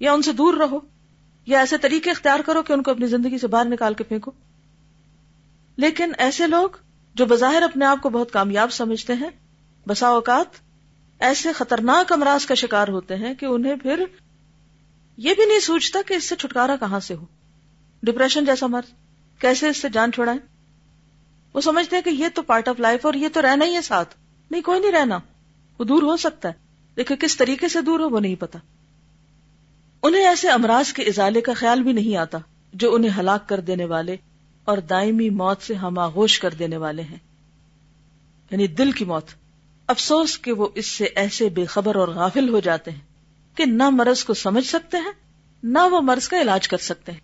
یا 0.00 0.12
ان 0.12 0.22
سے 0.22 0.32
دور 0.32 0.54
رہو۔ 0.54 0.91
یا 1.46 1.60
ایسے 1.60 1.78
طریقے 1.78 2.10
اختیار 2.10 2.40
کرو 2.40 2.62
کہ 2.62 2.72
ان 2.72 2.82
کو 2.82 2.90
اپنی 2.90 3.06
زندگی 3.06 3.38
سے 3.38 3.46
باہر 3.46 3.64
نکال 3.64 3.94
کے 3.94 4.04
پھینکو۔ 4.04 4.30
لیکن 5.76 6.12
ایسے 6.18 6.46
لوگ 6.46 6.68
جو 7.14 7.26
بظاہر 7.26 7.62
اپنے 7.62 7.84
آپ 7.84 8.02
کو 8.02 8.10
بہت 8.10 8.32
کامیاب 8.32 8.72
سمجھتے 8.72 9.12
ہیں، 9.12 9.30
بسا 9.88 10.06
اوقات 10.06 10.46
ایسے 11.18 11.52
خطرناک 11.52 12.12
امراض 12.12 12.46
کا 12.46 12.54
شکار 12.54 12.88
ہوتے 12.88 13.16
ہیں 13.16 13.34
کہ 13.34 13.46
انہیں 13.46 13.76
پھر 13.76 14.04
یہ 15.16 15.34
بھی 15.34 15.46
نہیں 15.46 15.60
سوچتا 15.60 15.98
کہ 16.06 16.14
اس 16.14 16.24
سے 16.24 16.36
چھٹکارا 16.36 16.76
کہاں 16.76 17.00
سے 17.00 17.14
ہو۔ 17.14 17.26
ڈپریشن 18.02 18.44
جیسا 18.44 18.66
مرض، 18.66 18.92
کیسے 19.38 19.68
اس 19.68 19.76
سے 19.76 19.88
جان 19.88 20.12
چھوڑائیں 20.12 20.40
وہ 21.54 21.60
سمجھتے 21.60 21.96
ہیں 21.96 22.02
کہ 22.02 22.10
یہ 22.10 22.28
تو 22.34 22.42
پارٹ 22.42 22.68
آف 22.68 22.80
لائف 22.80 23.06
اور 23.06 23.14
یہ 23.14 23.28
تو 23.32 23.42
رہنا 23.42 23.64
ہی 23.64 23.74
ہے 23.74 23.80
ساتھ۔ 23.80 24.14
نہیں، 24.50 24.62
کوئی 24.62 24.80
نہیں 24.80 24.92
رہنا۔ 24.92 25.18
وہ 25.78 25.84
دور 25.84 26.02
ہو 26.02 26.16
سکتا 26.16 26.48
ہے۔ 26.48 26.52
لیکن 26.96 27.14
کس 27.16 27.36
طریقے 27.36 27.68
سے 27.68 27.80
دور 27.80 28.00
ہو، 28.00 28.08
وہ 28.08 28.20
نہیں 28.20 28.34
پتا۔ 28.34 28.58
انہیں 30.02 30.26
ایسے 30.26 30.50
امراض 30.50 30.92
کے 30.92 31.02
ازالے 31.02 31.40
کا 31.40 31.52
خیال 31.52 31.82
بھی 31.82 31.92
نہیں 31.92 32.16
آتا 32.16 32.38
جو 32.72 32.94
انہیں 32.94 33.10
ہلاک 33.20 33.48
کر 33.48 33.60
دینے 33.60 33.84
والے 33.84 34.16
اور 34.64 34.78
دائمی 34.78 35.30
موت 35.30 35.62
سے 35.62 35.74
ہم 35.74 35.98
آغوش 35.98 36.40
کر 36.40 36.50
دینے 36.50 36.76
والے 36.76 37.02
ہیں۔ 37.02 37.18
یعنی 38.50 38.66
دل 38.66 38.92
کی 38.92 39.04
موت۔ 39.04 39.24
افسوس 39.86 40.38
کہ 40.38 40.52
وہ 40.52 40.68
اس 40.74 40.86
سے 40.86 41.04
ایسے 41.04 41.48
بے 41.48 41.64
خبر 41.64 41.96
اور 41.96 42.08
غافل 42.08 42.48
ہو 42.48 42.60
جاتے 42.60 42.90
ہیں 42.90 43.00
کہ 43.54 43.64
نہ 43.64 43.90
مرض 43.90 44.24
کو 44.24 44.34
سمجھ 44.34 44.66
سکتے 44.66 44.96
ہیں، 44.96 45.12
نہ 45.62 45.78
وہ 45.90 46.00
مرض 46.00 46.28
کا 46.28 46.40
علاج 46.40 46.68
کر 46.68 46.76
سکتے 46.76 47.12
ہیں۔ 47.12 47.20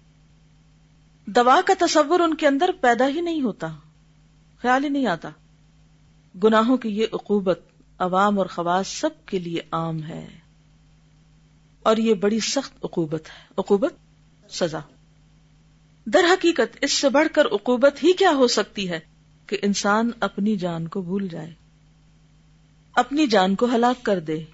دوا 1.26 1.60
کا 1.66 1.74
تصور 1.78 2.20
ان 2.20 2.34
کے 2.34 2.46
اندر 2.46 2.70
پیدا 2.80 3.08
ہی 3.08 3.20
نہیں 3.20 3.42
ہوتا، 3.42 3.66
خیال 4.62 4.84
ہی 4.84 4.88
نہیں 4.88 5.06
آتا۔ 5.06 5.28
گناہوں 6.44 6.76
کی 6.76 6.88
یہ 6.88 7.06
عقوبت، 7.12 7.60
عوام 7.98 8.38
اور 8.38 8.46
خواص 8.46 8.88
سب 8.88 9.26
کے 9.26 9.38
لیے 9.38 9.60
عام 9.70 10.02
ہے۔ 10.02 10.47
اور 11.88 11.96
یہ 11.96 12.14
بڑی 12.14 12.40
سخت 12.40 12.84
عقوبت 12.84 13.26
ہے۔ 13.26 13.52
عقوبت 13.58 13.94
سزا۔ 14.50 14.78
در 16.06 16.20
حقیقت 16.32 16.76
اس 16.80 16.92
سے 16.92 17.08
بڑھ 17.08 17.28
کر 17.34 17.46
عقوبت 17.46 18.04
ہی 18.04 18.12
کیا 18.12 18.30
ہو 18.30 18.46
سکتی 18.46 18.90
ہے 18.90 19.00
کہ 19.46 19.56
انسان 19.62 20.10
اپنی 20.20 20.56
جان 20.56 20.88
کو 20.88 21.02
بھول 21.02 21.28
جائے۔ 21.28 21.54
اپنی 22.94 23.26
جان 23.26 23.54
کو 23.54 23.66
ہلاک 23.74 24.04
کر 24.04 24.20
دے۔ 24.20 24.44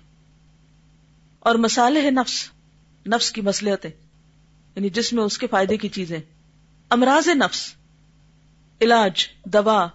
اور 1.39 1.55
مسالے 1.55 2.11
نفس 2.11 2.51
نفس 3.07 3.33
کی 3.33 3.41
مسلحتیں 3.41 3.91
یعنی 4.77 4.91
جس 4.91 5.13
میں 5.13 5.23
اس 5.23 5.39
کے 5.39 5.47
فائدے 5.47 5.77
کی 5.77 5.89
چیزیں۔ 5.89 6.19
امراض 6.91 7.29
نفس، 7.29 7.75
علاج، 8.81 9.29
دوا، 9.45 9.89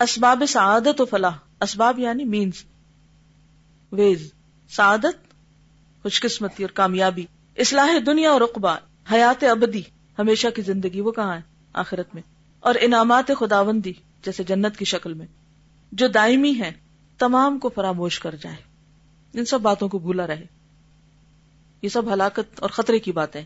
اسباب 0.00 0.42
سعادت 0.48 1.00
و 1.00 1.04
فلاح، 1.04 1.36
اسباب 1.60 1.98
یعنی 1.98 2.24
مینز 2.24 2.64
ویز، 3.92 4.32
سعادت 4.68 5.21
خوش 6.02 6.20
قسمتی 6.20 6.62
اور 6.62 6.70
کامیابی، 6.70 7.24
اصلاح 7.56 7.88
دنیا 8.06 8.30
اور 8.30 8.40
رقبہ 8.40 8.76
حیات 9.12 9.44
ابدی، 9.44 9.82
ہمیشہ 10.18 10.48
کی 10.48 10.62
زندگی، 10.62 11.00
وہ 11.00 11.12
کہاں 11.12 11.36
ہے؟ 11.36 11.40
آخرت 11.72 12.14
میں۔ 12.14 12.22
اور 12.60 12.74
انعامات 12.80 13.30
خداوندی، 13.40 13.92
جیسے 14.24 14.42
جنت 14.42 14.76
کی 14.76 14.84
شکل 14.84 15.14
میں۔ 15.14 15.26
جو 15.92 16.06
دائمی 16.06 16.58
ہے 16.58 16.72
تمام 17.18 17.58
کو 17.58 17.68
فراموش 17.68 18.20
کر 18.20 18.34
جائے 18.40 18.56
ان 19.34 19.44
سب 19.44 19.60
باتوں 19.60 19.88
کو 19.88 19.98
بھولا 19.98 20.26
رہے۔ 20.26 20.46
یہ 21.82 21.88
سب 21.88 22.12
ہلاکت 22.12 22.60
اور 22.60 22.70
خطرے 22.70 22.98
کی 22.98 23.12
باتیں۔ 23.12 23.42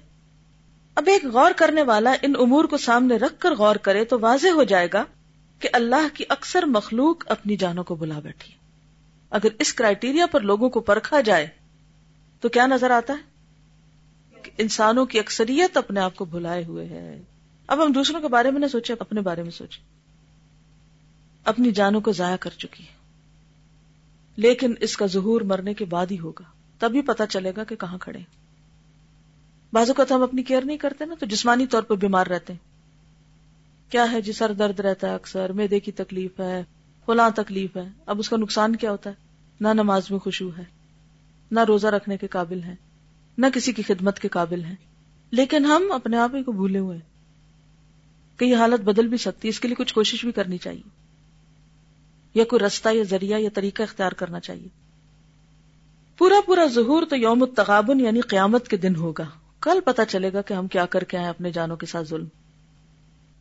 اب 0.94 1.04
ایک 1.06 1.24
غور 1.24 1.50
کرنے 1.56 1.82
والا 1.82 2.12
ان 2.22 2.32
امور 2.38 2.64
کو 2.64 2.76
سامنے 2.76 3.16
رکھ 3.16 3.34
کر 3.38 3.54
غور 3.54 3.76
کرے 3.76 4.04
تو 4.04 4.20
واضح 4.20 4.48
ہو 4.48 4.62
جائے 4.62 4.88
گا 4.92 5.04
کہ 5.60 5.68
اللہ 5.72 6.14
کی 6.14 6.24
اکثر 6.28 6.62
مخلوق 6.62 7.24
اپنی 7.26 7.56
جانوں 7.56 7.84
کو 7.84 7.94
بلا 7.94 8.18
بیٹھی۔ 8.18 8.54
اگر 9.30 9.48
اس 9.58 9.74
کرائٹیریا 9.74 10.26
پر 10.26 10.40
لوگوں 10.40 10.70
کو 10.70 10.80
پرکھا 10.80 11.20
جائے 11.20 11.48
تو 12.40 12.48
کیا 12.48 12.66
نظر 12.66 12.90
آتا 12.90 13.12
ہے؟ 13.12 13.36
انسانوں 14.58 15.06
کی 15.06 15.18
اکثریت 15.18 15.76
اپنے 15.76 16.00
آپ 16.00 16.16
کو 16.16 16.24
بھلائے 16.24 16.64
ہوئے 16.64 16.86
ہے۔ 16.86 17.22
اب 17.66 17.84
ہم 17.84 17.92
دوسروں 17.92 18.20
کے 18.20 18.28
بارے 18.28 18.50
میں 18.50 18.60
نہ 18.60 18.66
سوچے 18.66 18.94
اپنے 18.98 19.20
بارے 19.20 19.42
میں 19.42 19.50
سوچے 19.50 19.80
اپنی 21.44 21.70
جانوں 21.70 22.00
کو 22.00 22.12
ضائع 22.12 22.36
کر 22.36 22.50
چکی 22.50 22.84
ہے 22.84 22.96
لیکن 24.36 24.74
اس 24.80 24.96
کا 24.96 25.06
ظہور 25.06 25.40
مرنے 25.40 25.74
کے 25.74 25.84
بعد 25.84 26.06
ہی 26.10 26.18
ہوگا۔ 26.18 26.44
تبھی 26.78 27.02
پتا 27.02 27.26
چلے 27.26 27.52
گا 27.56 27.64
کہ 27.64 27.76
کہاں 27.76 27.98
کھڑے 27.98 28.18
بازو 29.72 29.94
کا 29.94 30.04
تو 30.04 30.16
ہم 30.16 30.22
اپنی 30.22 30.42
کیئر 30.42 30.64
نہیں 30.64 30.76
کرتے 30.76 31.04
نا، 31.04 31.14
تو 31.18 31.26
جسمانی 31.26 31.66
طور 31.66 31.82
پہ 31.82 31.94
بیمار 31.94 32.26
رہتے 32.26 32.52
ہیں۔ 32.52 32.60
کیا 33.92 34.12
ہے 34.12 34.20
جی؟ 34.20 34.32
سر 34.32 34.52
درد 34.52 34.80
رہتا 34.80 35.08
ہے 35.08 35.14
اکثر، 35.14 35.52
میدے 35.52 35.80
کی 35.80 35.92
تکلیف 35.92 36.40
ہے، 36.40 36.62
فلاں 37.06 37.30
تکلیف 37.30 37.76
ہے۔ 37.76 37.88
اب 38.06 38.18
اس 38.18 38.28
کا 38.28 38.36
نقصان 38.36 38.76
کیا 38.76 38.90
ہوتا 38.90 39.10
ہے؟ 39.10 39.14
نہ 39.60 39.68
نماز 39.68 40.10
میں 40.10 40.18
خوشبو 40.18 40.50
ہے۔ 40.58 40.75
نہ 41.50 41.60
روزہ 41.60 41.86
رکھنے 41.86 42.16
کے 42.16 42.26
قابل 42.26 42.62
ہے 42.62 42.74
نہ 43.38 43.46
کسی 43.54 43.72
کی 43.72 43.82
خدمت 43.82 44.18
کے 44.18 44.28
قابل 44.28 44.64
ہیں۔ 44.64 44.74
لیکن 45.30 45.64
ہم 45.64 45.92
اپنے 45.92 46.16
آپ 46.16 46.34
ہی 46.34 46.42
کو 46.42 46.52
بھولے 46.52 46.78
ہوئے 46.78 46.98
کہ 48.36 48.44
یہ 48.44 48.56
حالت 48.56 48.80
بدل 48.80 49.06
بھی 49.06 49.16
سکتی 49.16 49.48
اس 49.48 49.60
کے 49.60 49.68
لیے 49.68 49.74
کچھ 49.74 49.94
کوشش 49.94 50.24
بھی 50.24 50.32
کرنی 50.32 50.58
چاہیے۔ 50.58 50.88
یا 52.34 52.44
کوئی 52.44 52.66
رستہ 52.66 52.88
یا 52.94 53.02
ذریعہ 53.02 53.38
یا 53.38 53.48
طریقہ 53.54 53.82
اختیار 53.82 54.12
کرنا 54.12 54.40
چاہیے۔ 54.40 54.68
پورا 56.18 56.40
پورا 56.46 56.66
ظہور 56.66 57.02
تو 57.06 57.16
یوم 57.16 57.42
التغابن 57.42 58.00
یعنی 58.00 58.20
قیامت 58.20 58.68
کے 58.68 58.76
دن 58.76 58.96
ہوگا۔ 58.96 59.24
کل 59.60 59.78
پتا 59.84 60.04
چلے 60.04 60.32
گا 60.32 60.42
کہ 60.42 60.54
ہم 60.54 60.66
کیا 60.66 60.86
کر 60.86 61.04
کے 61.04 61.18
آئے 61.18 61.28
اپنے 61.28 61.50
جانوں 61.50 61.76
کے 61.76 61.86
ساتھ 61.86 62.08
ظلم۔ 62.08 62.26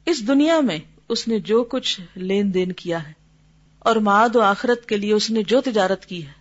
اس 0.05 0.27
دنیا 0.27 0.59
میں 0.59 0.79
اس 1.09 1.27
نے 1.27 1.39
جو 1.39 1.63
کچھ 1.63 2.01
لین 2.15 2.53
دین 2.53 2.71
کیا 2.71 3.07
ہے 3.07 3.13
اور 3.79 3.95
معاد 3.95 4.35
و 4.35 4.41
آخرت 4.41 4.85
کے 4.85 4.97
لیے 4.97 5.13
اس 5.13 5.31
نے 5.31 5.43
جو 5.43 5.61
تجارت 5.61 6.05
کی 6.05 6.27
ہے 6.27 6.31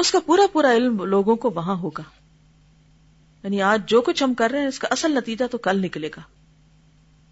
اس 0.00 0.10
کا 0.10 0.18
پورا 0.26 0.42
پورا 0.52 0.72
علم 0.72 1.04
لوگوں 1.04 1.36
کو 1.36 1.50
وہاں 1.50 1.76
ہوگا۔ 1.76 2.02
یعنی 3.42 3.62
آج 3.62 3.82
جو 3.86 4.00
کچھ 4.00 4.22
ہم 4.22 4.34
کر 4.34 4.50
رہے 4.50 4.60
ہیں، 4.60 4.66
اس 4.66 4.78
کا 4.78 4.88
اصل 4.90 5.12
نتیجہ 5.12 5.44
تو 5.50 5.58
کل 5.58 5.82
نکلے 5.82 6.08
گا۔ 6.16 6.20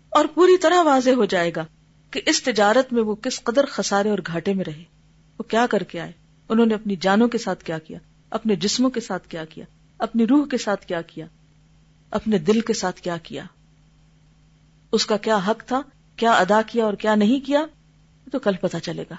اور 0.08 0.24
پوری 0.34 0.58
طرح 0.58 0.82
واضح 0.82 1.10
ہو 1.10 1.24
جائے 1.24 1.52
گا 1.56 1.64
کہ 2.10 2.20
اس 2.26 2.42
تجارت 2.42 2.92
میں 2.92 3.02
وہ 3.02 3.14
کس 3.14 3.42
قدر 3.42 3.66
خسارے 3.66 4.10
اور 4.10 4.18
گھاٹے 4.26 4.54
میں 4.54 4.64
رہے۔ 4.64 4.84
وہ 5.38 5.42
کیا 5.42 5.66
کر 5.70 5.82
کے 5.82 6.00
آئے؟ 6.00 6.12
انہوں 6.48 6.66
نے 6.66 6.74
اپنی 6.74 6.96
جانوں 6.96 7.28
کے 7.28 7.38
ساتھ 7.38 7.64
کیا 7.64 7.78
کیا؟ 7.78 7.98
اپنے 8.30 8.56
جسموں 8.56 8.90
کے 8.90 9.00
ساتھ 9.00 9.28
کیا 9.28 9.44
کیا؟ 9.44 9.64
اپنی 9.98 10.26
روح 10.26 10.46
کے 10.46 10.58
ساتھ 10.58 10.86
کیا 10.86 11.02
کیا؟ 11.02 11.26
اپنے 12.10 12.38
دل 12.38 12.60
کے 12.60 12.72
ساتھ 12.72 13.00
کیا 13.00 13.16
کیا؟ 13.16 13.44
اس 14.92 15.06
کا 15.06 15.16
کیا 15.16 15.36
حق 15.36 15.62
تھا؟ 15.66 15.80
کیا 16.16 16.32
ادا 16.32 16.62
کیا 16.62 16.84
اور 16.84 16.94
کیا 16.94 17.14
نہیں 17.14 17.46
کیا؟ 17.46 17.66
تو 18.32 18.38
کل 18.38 18.56
پتا 18.60 18.80
چلے 18.80 19.04
گا۔ 19.10 19.16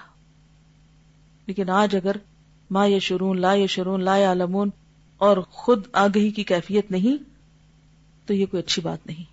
لیکن 1.46 1.70
آج 1.70 1.96
اگر 1.96 2.16
ماں 2.70 2.86
یہ 2.88 2.98
شرون 2.98 3.40
لا 3.40 3.52
یہ 3.54 3.66
شرون 3.66 4.04
لا 4.04 4.16
عالمون 4.26 4.70
اور 5.20 5.36
خود 5.36 5.86
آگہی 5.92 6.30
کی 6.30 6.44
کیفیت 6.44 6.90
نہیں، 6.90 7.16
تو 8.26 8.34
یہ 8.34 8.46
کوئی 8.46 8.62
اچھی 8.62 8.82
بات 8.82 9.06
نہیں۔ 9.06 9.24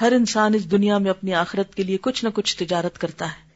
ہر 0.00 0.12
انسان 0.12 0.54
اس 0.54 0.70
دنیا 0.70 0.98
میں 0.98 1.10
اپنی 1.10 1.34
آخرت 1.34 1.74
کے 1.74 1.82
لیے 1.82 1.98
کچھ 2.00 2.24
نہ 2.24 2.30
کچھ 2.34 2.56
تجارت 2.56 2.98
کرتا 2.98 3.26
ہے، 3.26 3.50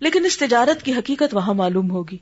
لیکن 0.00 0.24
اس 0.24 0.38
تجارت 0.38 0.82
کی 0.82 0.92
حقیقت 0.92 1.34
وہاں 1.34 1.54
معلوم 1.54 1.90
ہوگی۔ 1.90 2.16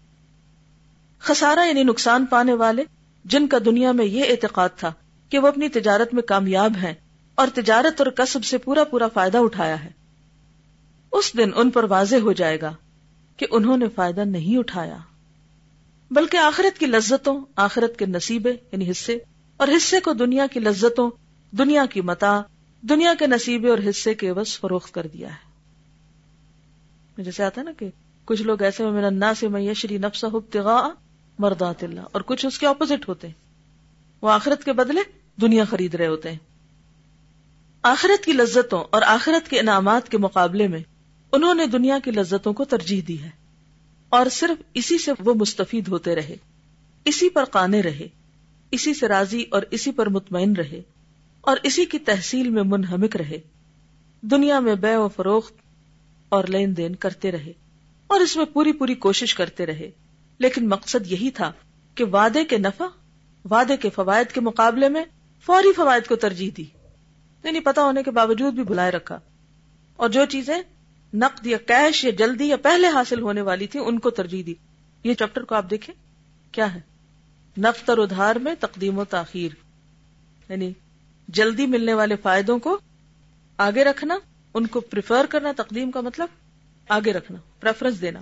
خسارہ 1.19 1.67
یعنی 1.69 1.83
نقصان 1.83 2.27
پانے 2.27 2.53
والے، 2.55 2.85
جن 3.25 3.47
کا 3.47 3.59
دنیا 3.65 3.93
میں 3.93 4.05
یہ 4.05 4.25
اعتقاد 4.29 4.69
تھا 4.77 4.93
کہ 5.29 5.39
وہ 5.39 5.49
اپنی 5.49 5.69
تجارت 5.69 6.15
میں 6.15 6.23
کامیاب 6.23 6.77
ہیں 6.83 6.95
اور 7.35 7.49
تجارت 7.55 8.01
اور 8.01 8.11
کسب 8.11 8.45
سے 8.45 8.59
پورا 8.59 8.85
پورا 8.85 9.09
فائدہ 9.09 9.39
اٹھایا 9.39 9.85
ہے۔ 9.85 9.91
اس 11.13 11.37
دن 11.37 11.51
ان 11.57 11.71
پر 11.71 11.85
واضح 11.85 12.17
ہو 12.17 12.33
جائے 12.33 12.61
گا 12.61 12.73
کہ 13.37 13.47
انہوں 13.51 13.77
نے 13.77 13.89
فائدہ 13.89 14.21
نہیں 14.21 14.59
اٹھایا۔ 14.59 14.97
بلکہ 16.15 16.37
آخرت 16.37 16.79
کی 16.79 16.87
لذتوں، 16.87 17.45
آخرت 17.57 17.99
کے 17.99 18.07
نصیبے 18.07 18.51
یعنی 18.73 18.91
حصے، 18.91 19.19
اور 19.57 19.69
حصے 19.77 20.01
کو 20.01 20.13
دنیا 20.13 20.47
کی 20.47 20.61
لذتوں، 20.61 21.11
دنیا 21.53 21.87
کی 21.87 22.01
متا 22.01 22.41
دنیا 22.83 23.15
کے 23.19 23.27
نصیبے 23.27 23.71
اور 23.71 23.79
حصے 23.91 24.15
کے 24.15 24.29
عوض 24.29 24.59
فروخت 24.59 24.95
کر 24.95 25.07
دیا 25.07 25.29
ہے۔ 25.29 27.23
جیسے 27.23 27.45
آتا 27.45 27.61
ہے 27.61 27.65
نا 27.67 27.73
کہ 27.79 27.89
کچھ 28.25 28.43
لوگ 28.43 28.63
ایسے 28.63 28.87
میں 28.87 29.11
ننا 29.11 29.33
سے 29.35 29.49
میشری 29.49 29.99
نفس 29.99 30.25
مردات 31.39 31.85
اللہ، 31.85 32.01
اور 32.13 32.21
کچھ 32.21 32.47
اس 32.47 32.59
کے 32.59 32.67
اپوزٹ 32.67 33.09
ہوتے 33.09 33.27
ہیں۔ 33.27 33.35
وہ 34.23 34.31
آخرت 34.31 34.65
کے 34.65 34.73
بدلے 34.73 35.01
دنیا 35.41 35.65
خرید 35.65 35.95
رہے 35.95 36.07
ہوتے 36.07 36.31
ہیں۔ 36.31 36.39
آخرت 37.83 38.25
کی 38.25 38.33
لذتوں 38.33 38.85
اور 38.91 39.03
آخرت 39.03 39.49
کے 39.49 39.61
انعامات 39.61 40.09
کے 40.09 40.19
مقابلے 40.19 40.69
میں 40.69 40.83
انہوں 41.33 41.55
نے 41.55 41.67
دنیا 41.67 41.99
کی 42.05 42.11
لذتوں 42.11 42.53
کو 42.53 42.65
ترجیح 42.65 43.01
دی 43.09 43.23
ہے۔ 43.23 43.31
اور 44.15 44.27
صرف 44.27 44.63
اسی 44.75 44.99
سے 44.99 45.13
وہ 45.19 45.35
مستفید 45.35 45.89
ہوتے 45.89 46.15
رہے۔ 46.15 46.37
اسی 47.05 47.29
پر 47.29 47.45
قانے 47.45 47.81
رہے، 47.83 48.09
اسی 48.71 48.95
سے 48.95 49.09
راضی 49.09 49.45
اور 49.51 49.63
اسی 49.71 49.93
پر 49.93 50.09
مطمئن 50.09 50.53
رہے، 50.53 50.83
اور 51.41 51.57
اسی 51.63 51.85
کی 51.85 51.99
تحصیل 51.99 52.51
میں 52.51 52.63
منہمک 52.63 53.17
رہے۔ 53.17 53.39
دنیا 54.21 54.61
میں 54.61 54.75
بے 54.75 54.97
و 54.97 55.09
فروخت 55.09 55.55
اور 56.29 56.45
لین 56.45 56.77
دین 56.77 56.95
کرتے 56.95 57.33
رہے، 57.33 57.53
اور 58.07 58.21
اس 58.21 58.37
میں 58.37 58.45
پوری 58.45 58.73
پوری 58.73 58.95
کوشش 58.95 59.35
کرتے 59.35 59.67
رہے۔ 59.67 59.91
لیکن 60.39 60.69
مقصد 60.69 61.13
یہی 61.13 61.31
تھا 61.31 61.53
کہ 61.95 62.05
وعدے 62.05 62.45
کے 62.45 62.59
نفع، 62.59 62.85
وعدے 63.51 63.77
کے 63.77 63.91
فوائد 63.91 64.33
کے 64.33 64.41
مقابلے 64.41 64.89
میں 64.89 65.05
فوری 65.47 65.73
فوائد 65.73 66.07
کو 66.07 66.17
ترجیح 66.17 66.51
دی 66.57 66.65
یعنی 67.45 67.61
پتا 67.61 67.83
ہونے 67.83 68.03
کے 68.03 68.11
باوجود 68.11 68.55
بھی 68.55 68.63
بلائے 68.63 68.91
رکھا۔ 68.91 69.21
اور 69.97 70.09
جو 70.09 70.25
چیزیں 70.25 70.63
نقد 71.15 71.47
یا 71.47 71.59
کیش 71.59 72.05
یا 72.05 72.11
جلدی 72.11 72.45
یا 72.45 72.57
پہلے 72.57 72.89
حاصل 72.89 73.21
ہونے 73.21 73.41
والی 73.41 73.67
تھی، 73.67 73.81
ان 73.81 73.99
کو 73.99 74.11
ترجیح 74.11 74.43
دی۔ 74.47 74.55
یہ 75.05 75.15
چیپٹر 75.15 75.43
کو 75.43 75.55
آپ 75.55 75.71
دیکھیں، 75.71 75.95
کیا 76.53 76.75
ہے؟ 76.75 76.81
نقد 77.57 77.89
اور 77.89 77.99
ادھار 77.99 78.37
میں 78.37 78.55
تقدیم 78.61 78.99
و 78.99 79.05
تاخیر 79.05 79.49
یعنی 80.49 80.73
جلدی 81.29 81.67
ملنے 81.67 81.95
والے 81.95 82.17
فائدوں 82.17 82.59
کو 82.59 82.79
آگے 83.59 83.85
رکھنا، 83.85 84.19
ان 84.55 84.67
کو 84.67 84.81
پریفر 84.81 85.27
کرنا، 85.31 85.53
تقدیم 85.57 85.91
کا 85.91 86.01
مطلب 86.01 86.29
آگے 86.89 87.13
رکھنا 87.13 87.39
پریفرنس 87.61 88.01
دینا۔ 88.01 88.21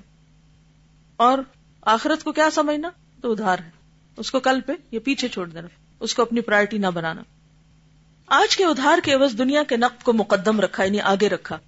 اور 1.16 1.38
آخرت 1.82 2.24
کو 2.24 2.32
کیا 2.32 2.50
سمجھنا؟ 2.50 2.90
تو 3.20 3.32
ادھار 3.32 3.58
ہے۔ 3.58 3.70
اس 4.16 4.30
کو 4.30 4.40
کل 4.40 4.60
پہ 4.60 4.72
یا 4.90 5.00
پیچھے 5.04 5.28
چھوڑ 5.28 5.48
دینا، 5.48 5.68
اس 6.00 6.14
کو 6.14 6.22
اپنی 6.22 6.40
پرائرٹی 6.40 6.78
نہ 6.78 6.86
بنانا۔ 6.86 7.22
آج 8.26 8.56
کے 8.56 8.64
ادھار 8.64 8.98
کے 9.04 9.12
عوض 9.12 9.38
دنیا 9.38 9.62
کے 9.62 9.76
نقد 9.76 10.02
کو 10.02 10.12
مقدم 10.12 10.60
رکھا 10.60 10.84
یعنی 10.84 11.00
آگے 11.00 11.28
رکھا۔ 11.28 11.58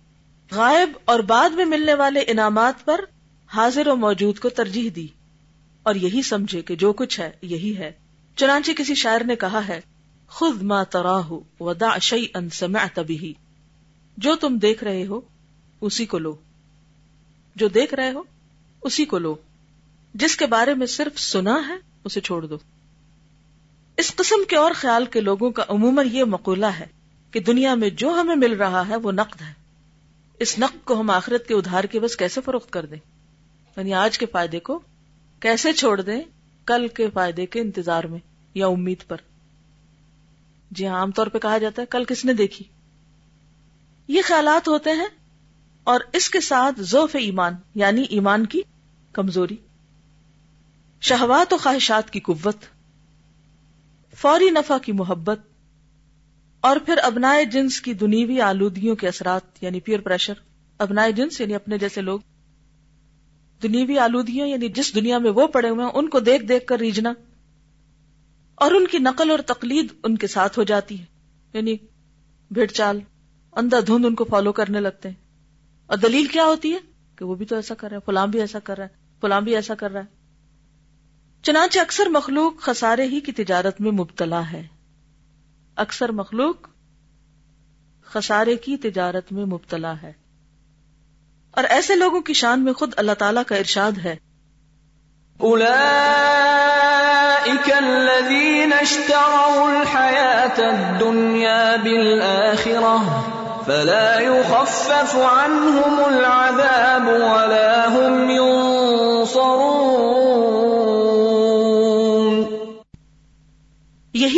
غائب 0.55 0.93
اور 1.05 1.21
بعد 1.21 1.51
میں 1.51 1.65
ملنے 1.65 1.95
والے 1.95 2.21
انعامات 2.21 2.85
پر 2.85 3.01
حاضر 3.47 3.87
و 3.87 3.97
موجود 3.97 4.39
کو 4.39 4.49
ترجیح 4.49 4.91
دی۔ 4.97 5.07
اور 5.83 5.95
یہی 5.95 6.23
سمجھے 6.23 6.63
کہ 6.63 6.77
جو 6.77 6.93
کچھ 6.93 7.21
ہے، 7.21 7.31
یہی 7.43 7.77
ہے۔ 7.77 7.93
چنانچہ 8.37 8.73
کسی 8.73 8.95
شاعر 8.95 9.21
نے 9.25 9.37
کہا 9.37 9.69
ہے 9.69 9.81
خود 10.29 10.63
ما 10.63 10.83
تراہ 10.83 11.33
ودا 11.61 11.99
شعی 11.99 12.27
ان 12.35 12.51
سمعت 12.51 12.99
به 12.99 13.27
جو 14.17 14.37
تم 14.37 14.57
دیکھ 14.57 14.85
رہے 14.85 15.07
ہو، 15.07 15.21
اسی 15.81 16.07
کو 16.07 16.19
لو۔ 16.19 16.37
جو 17.57 17.69
دیکھ 17.69 17.95
رہے 17.95 18.11
ہو، 18.11 18.23
اسی 18.83 19.05
کو 19.05 19.19
لو۔ 19.19 19.35
جس 20.15 20.37
کے 20.37 20.47
بارے 20.47 20.75
میں 20.75 20.87
صرف 20.87 21.21
سنا 21.21 21.69
ہے، 21.69 21.75
اسے 22.05 22.21
چھوڑ 22.21 22.47
دو۔ 22.47 22.59
اس 23.97 24.15
قسم 24.17 24.45
کے 24.49 24.57
اور 24.57 24.73
خیال 24.75 25.07
کے 25.07 25.21
لوگوں 25.21 25.51
کا 25.51 25.65
عموماً 25.69 26.09
یہ 26.13 26.25
مقولہ 26.25 26.67
ہے 26.67 26.87
کہ 27.31 27.41
دنیا 27.41 27.75
میں 27.75 27.91
جو 27.91 28.11
ہمیں 28.11 28.37
مل 28.37 28.53
رہا 28.53 28.89
ہے، 28.89 28.97
وہ 28.97 29.13
نقد 29.13 29.43
ہے۔ 29.43 29.64
اس 30.41 30.59
نقد 30.59 30.85
کو 30.85 31.01
ہم 31.01 31.11
آخرت 31.11 31.47
کے 31.47 31.55
ادھار 31.55 31.85
کے 31.85 32.01
بس 32.01 32.17
کیسے 32.17 32.41
فروخت 32.41 32.71
کر 32.71 32.87
دیں؟ 32.87 32.99
یعنی 33.77 33.95
آج 33.95 34.19
کے 34.19 34.27
فائدے 34.27 34.61
کو 34.61 34.81
کیسے 35.41 35.73
چھوڑ 35.73 36.01
دیں 36.01 36.21
کل 36.65 36.89
کے 36.89 37.11
فائدے 37.11 37.47
کے 37.47 37.61
انتظار 37.61 38.05
میں 38.05 38.19
یا 38.55 38.67
امید 38.67 39.07
پر؟ 39.09 39.17
جی 40.71 40.87
ہاں 40.87 40.95
عام 40.95 41.11
طور 41.11 41.27
پہ 41.27 41.39
کہا 41.39 41.59
جاتا 41.59 41.83
ہے، 41.83 41.87
کل 41.87 42.05
کس 42.05 42.25
نے 42.25 42.33
دیکھی؟ 42.33 42.65
یہ 44.09 44.23
خیالات 44.25 44.69
ہوتے 44.69 44.91
ہیں 44.91 45.09
اور 45.85 46.01
اس 46.13 46.31
کے 46.31 46.41
ساتھ 46.41 46.81
ذوف 46.81 47.17
ایمان 47.17 47.55
یعنی 47.75 48.03
ایمان 48.03 48.47
کی 48.47 48.61
کمزوری، 49.13 49.57
شہوات 51.01 51.53
و 51.53 51.57
خواہشات 51.57 52.11
کی 52.11 52.21
قوت، 52.21 52.65
فوری 54.17 54.51
نفع 54.51 54.79
کی 54.79 54.93
محبت 54.93 55.41
اور 56.65 56.77
پھر 56.77 56.95
ابنائے 57.03 57.45
جنس 57.45 57.81
کی 57.81 57.93
دنیوی 57.93 58.41
آلودگیوں 58.41 58.97
کے 58.97 59.09
اثرات 59.09 59.43
یعنی 59.61 59.81
پیئر 59.81 60.01
پریشر 60.01 60.33
ابنائے 60.79 61.13
جنس 61.13 61.41
یعنی 61.41 61.55
اپنے 61.55 61.79
جیسے 61.79 62.01
لوگ، 62.01 62.21
دنیوی 63.63 63.99
آلودگیوں 63.99 64.49
یعنی 64.49 64.69
جس 64.69 64.95
دنیا 64.95 65.19
میں 65.19 65.31
وہ 65.31 65.47
پڑے 65.47 65.69
ہوئے 65.69 65.85
ہیں، 65.85 65.93
ان 65.95 66.09
کو 66.09 66.21
دیکھ 66.21 66.45
دیکھ 66.45 66.67
کر 66.67 66.79
ریجنا، 66.79 67.13
اور 68.55 68.71
ان 68.71 68.87
کی 68.87 68.99
نقل 68.99 69.31
اور 69.31 69.39
تقلید 69.39 69.87
ان 70.05 70.17
کے 70.17 70.27
ساتھ 70.27 70.59
ہو 70.59 70.65
جاتی 70.65 71.01
ہے 71.01 71.05
یعنی 71.55 71.77
بھیڑ 72.51 72.67
چال، 72.67 73.01
اندھا 73.53 73.81
دھند 73.87 74.05
ان 74.05 74.15
کو 74.15 74.25
فالو 74.25 74.53
کرنے 74.53 74.81
لگتے 74.81 75.09
ہیں۔ 75.09 75.17
اور 75.87 75.99
دلیل 75.99 76.27
کیا 76.27 76.45
ہوتی 76.45 76.73
ہے؟ 76.73 76.79
کہ 77.17 77.25
وہ 77.25 77.35
بھی 77.35 77.47
تو 77.47 77.57
ایسا 77.57 77.75
کر 77.75 77.89
رہا 77.89 77.97
ہے، 77.97 78.03
فلاں 78.07 78.27
بھی 78.27 78.41
ایسا 78.41 78.59
کر 78.59 78.77
رہا 78.77 78.85
ہے، 78.85 79.17
فلاں 79.21 79.41
بھی 79.41 79.55
ایسا 79.55 79.75
کر 79.75 79.91
رہا 79.91 80.01
ہے۔ 80.01 80.07
چنانچہ 81.43 81.81
اکثر 81.81 82.07
مخلوق 82.07 82.61
خسارے 82.61 83.07
ہی 83.07 83.21
کی 83.21 83.33
تجارت 83.33 83.81
میں 83.81 83.93
مبتلا 83.93 84.53
ہے۔ 84.53 84.74
اکثر 85.77 86.13
مخلوق 86.13 86.55
خسارے 88.05 88.57
کی 88.57 88.77
تجارت 88.77 89.33
میں 89.33 89.45
مبتلا 89.45 89.95
ہے۔ 90.03 90.13
اور 91.51 91.65
ایسے 91.65 91.97
لوگوں 91.97 92.21
کی 92.21 92.33
شان 92.33 92.65
میں 92.65 92.73
خود 92.73 92.93
اللہ 92.97 93.13
تعالی 93.13 93.41
کا 93.47 93.57
ارشاد 93.57 93.93
ہے۔ 94.05 94.17
الذين 97.67 98.73
اشتروا 98.73 99.71
الحياة 99.71 100.59
الدنيا 100.59 101.77
بالآخرة 101.83 103.21
فلا 103.67 104.21
يخفف 104.21 105.17
عنهم 105.17 106.05
العذاب 106.05 107.09
ولا 107.09 107.89
هم 107.89 108.31
ينصرون 108.31 110.24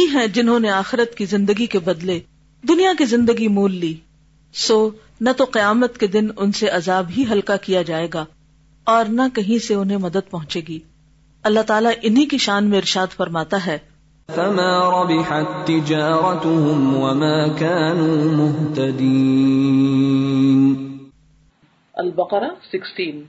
ہیں 0.09 0.27
جنہوں 0.27 0.61
نے 0.61 0.71
آخرت 0.71 1.14
کی 1.14 1.25
زندگی 1.25 1.66
کے 1.66 1.79
بدلے 1.79 2.21
دنیا 2.69 2.92
کی 2.99 3.05
زندگی 3.05 3.49
مول 3.49 3.75
لی۔ 3.75 3.95
سو 4.53 4.90
نہ 5.21 5.31
تو 5.37 5.45
قیامت 5.45 5.99
کے 5.99 6.07
دن 6.07 6.27
ان 6.37 6.53
سے 6.53 6.69
عذاب 6.69 7.07
ہی 7.19 7.25
ہلکا 7.31 7.57
کیا 7.57 7.83
جائے 7.83 8.09
گا 8.14 8.25
اور 8.85 9.05
نہ 9.09 9.23
کہیں 9.35 9.59
سے 9.59 9.75
انہیں 9.75 9.99
مدد 9.99 10.31
پہنچے 10.31 10.61
گی۔ 10.69 10.79
اللہ 11.42 11.61
تعالیٰ 11.61 11.92
انہی 12.03 12.27
کی 12.27 12.38
شان 12.38 12.64
میں 12.64 12.79
ارشاد 12.79 13.07
فرماتا 13.16 13.66
ہے۔ 13.66 13.79
فما 14.35 15.03
ربحت 15.03 15.66
تجارتهم 15.66 16.97
وما 16.97 17.47
كانوا 17.47 18.25
مهتدين۔ 18.33 19.37
البقرہ 21.95 22.49
16 22.73 23.23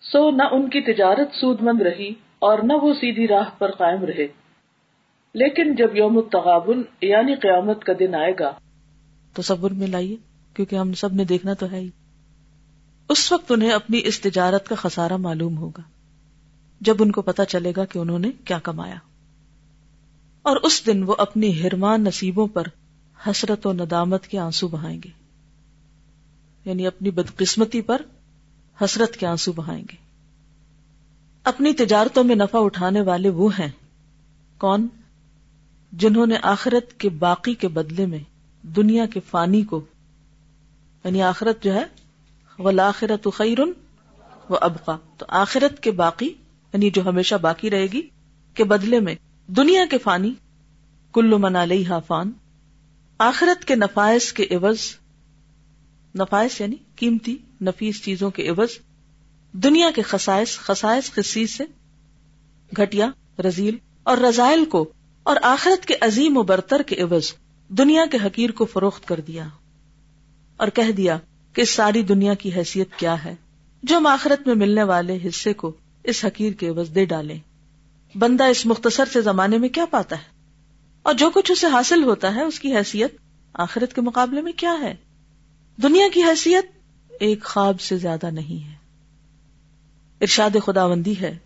سو 0.00 0.30
نہ 0.30 0.42
ان 0.52 0.68
کی 0.68 0.94
تجارت 0.94 1.28
سود 1.32 1.62
مند 1.62 1.82
رہی 1.82 2.10
اور 2.38 2.58
نہ 2.62 2.72
وہ 2.72 2.92
سیدھی 2.92 3.28
راہ 3.28 3.58
پر 3.58 3.70
قائم 3.70 4.04
رہے۔ 4.04 4.41
لیکن 5.34 5.74
جب 5.74 5.96
یوم 5.96 6.18
التغابن 6.18 6.82
یعنی 7.00 7.34
قیامت 7.34 7.84
کا 7.84 7.92
دن 7.98 8.14
آئے 8.14 8.32
گا 8.40 8.50
تو 9.34 9.42
صبر 9.42 9.70
میں 9.70 9.86
لائیے، 9.86 10.16
کیونکہ 10.54 10.76
ہم 10.76 10.92
سب 10.92 11.12
نے 11.12 11.24
دیکھنا 11.24 11.52
تو 11.52 11.70
ہے 11.72 11.78
ہی۔ 11.78 11.88
اس 13.08 13.32
وقت 13.32 13.52
انہیں 13.52 13.70
اپنی 13.70 14.00
اس 14.04 14.20
تجارت 14.20 14.68
کا 14.68 14.74
خسارہ 14.74 15.16
معلوم 15.16 15.58
ہوگا، 15.58 15.82
جب 16.80 16.96
ان 17.00 17.12
کو 17.12 17.22
پتا 17.22 17.44
چلے 17.44 17.72
گا 17.76 17.84
کہ 17.84 17.98
انہوں 17.98 18.18
نے 18.18 18.30
کیا 18.44 18.58
کمایا۔ 18.58 18.94
اور 20.42 20.56
اس 20.56 20.86
دن 20.86 21.02
وہ 21.02 21.14
اپنی 21.18 21.62
ہرمان 21.62 22.04
نصیبوں 22.04 22.46
پر 22.46 22.62
حسرت 23.30 23.66
و 23.66 23.72
ندامت 23.72 24.26
کے 24.26 24.38
آنسو 24.38 24.68
بہائیں 24.68 25.00
گے۔ 25.04 25.08
یعنی 26.64 26.86
اپنی 26.86 27.10
بدقسمتی 27.10 27.80
پر 27.80 28.02
حسرت 28.84 29.16
کے 29.16 29.26
آنسو 29.26 29.52
بہائیں 29.52 29.84
گے۔ 29.92 29.96
اپنی 31.44 31.72
تجارتوں 31.72 32.24
میں 32.24 32.34
نفع 32.34 32.58
اٹھانے 32.60 33.00
والے 33.00 33.28
وہ 33.28 33.50
ہیں۔ 33.58 33.70
کون؟ 34.58 34.88
جنہوں 35.92 36.26
نے 36.26 36.34
آخرت 36.42 37.00
کے 37.00 37.08
باقی 37.08 37.54
کے 37.54 37.68
بدلے 37.68 38.06
میں 38.06 38.18
دنیا 38.62 39.06
کے 39.06 39.20
فانی 39.30 39.62
کو 39.62 39.84
یعنی 41.04 41.22
آخرت 41.22 41.62
جو 41.62 41.74
ہے 41.74 41.84
وہ 42.58 42.70
لاخرت 42.70 43.26
خیرن 43.34 43.72
وہ 44.48 44.58
ابقا 44.60 44.96
تو 45.18 45.26
آخرت 45.28 45.82
کے 45.82 45.90
باقی 45.90 46.26
یعنی 46.72 46.90
جو 46.90 47.02
ہمیشہ 47.08 47.34
باقی 47.34 47.70
رہے 47.70 47.86
گی، 47.86 48.02
کے 48.54 48.64
بدلے 48.64 49.00
میں 49.00 49.14
دنیا 49.46 49.84
کے 49.90 49.98
فانی 49.98 50.34
کلو 51.12 51.38
منا 51.38 51.64
لئی 51.64 51.84
فان۔ 52.06 52.32
آخرت 53.18 53.64
کے 53.64 53.74
نفائس 53.74 54.32
کے 54.32 54.46
عوض، 54.50 54.78
نفائس 56.14 56.60
یعنی 56.60 56.76
قیمتی، 56.96 57.36
نفیس 57.60 58.04
چیزوں 58.04 58.30
کے 58.30 58.48
عوض، 58.48 58.68
دنیا 59.52 59.90
کے 59.94 60.02
خسائش 60.02 60.58
خسائش 60.58 61.12
خصیص 61.12 61.56
سے، 61.56 61.64
گھٹیا، 62.76 63.08
رزیل، 63.38 63.76
اور 64.02 64.18
رزائل 64.18 64.64
کو 64.64 64.92
اور 65.22 65.36
آخرت 65.42 65.86
کے 65.86 65.94
عظیم 66.00 66.36
و 66.36 66.42
برتر 66.42 66.82
کے 66.82 67.02
عوض 67.02 67.32
دنیا 67.68 68.06
کے 68.10 68.18
حقیر 68.24 68.50
کو 68.50 68.64
فروخت 68.64 69.08
کر 69.08 69.20
دیا 69.20 69.48
اور 70.56 70.68
کہہ 70.68 70.92
دیا 70.92 71.18
کہ 71.52 71.64
ساری 71.64 72.02
دنیا 72.02 72.34
کی 72.34 72.52
حیثیت 72.54 72.88
کیا 72.96 73.24
ہے 73.24 73.34
جو 73.82 73.96
ہم 73.96 74.06
آخرت 74.06 74.46
میں 74.46 74.54
ملنے 74.54 74.82
والے 74.82 75.18
حصے 75.24 75.52
کو 75.52 75.72
اس 76.04 76.24
حقیر 76.24 76.52
کے 76.52 76.68
عوض 76.68 76.94
دے 76.94 77.04
ڈالیں۔ 77.04 77.38
بندہ 78.14 78.44
اس 78.44 78.66
مختصر 78.66 79.04
سے 79.12 79.20
زمانے 79.20 79.58
میں 79.58 79.68
کیا 79.68 79.84
پاتا 79.86 80.16
ہے؟ 80.16 80.22
اور 81.02 81.14
جو 81.14 81.30
کچھ 81.30 81.52
اسے 81.52 81.66
حاصل 81.66 82.04
ہوتا 82.04 82.34
ہے، 82.34 82.42
اس 82.42 82.60
کی 82.60 82.76
حیثیت 82.76 83.14
آخرت 83.52 83.94
کے 83.94 84.00
مقابلے 84.00 84.40
میں 84.40 84.52
کیا 84.52 84.76
ہے؟ 84.80 84.94
دنیا 85.82 86.06
کی 86.14 86.22
حیثیت 86.22 86.64
ایک 87.20 87.44
خواب 87.44 87.80
سے 87.80 87.96
زیادہ 87.96 88.30
نہیں 88.30 88.68
ہے۔ 88.68 88.74
ارشاد 90.20 90.50
خدا 90.66 90.86
بندی 90.86 91.20
ہے۔ 91.20 91.38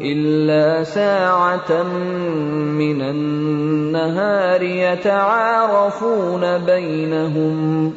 إِلَّا 0.01 0.83
سَاعَةً 0.83 1.85
مِّنَ 2.77 3.03
النَّهَارِ 3.03 4.63
يَتَعَارَفُونَ 4.63 6.45
بَيْنَهُمْ 6.65 7.89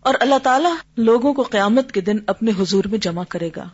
اور 0.00 0.14
اللہ 0.20 0.38
تعالیٰ 0.42 0.74
لوگوں 0.96 1.34
کو 1.34 1.42
قیامت 1.42 1.92
کے 1.92 2.00
دن 2.00 2.16
اپنے 2.26 2.50
حضور 2.58 2.84
میں 2.90 2.98
جمع 2.98 3.24
کرے 3.28 3.50
گا۔ 3.56 3.64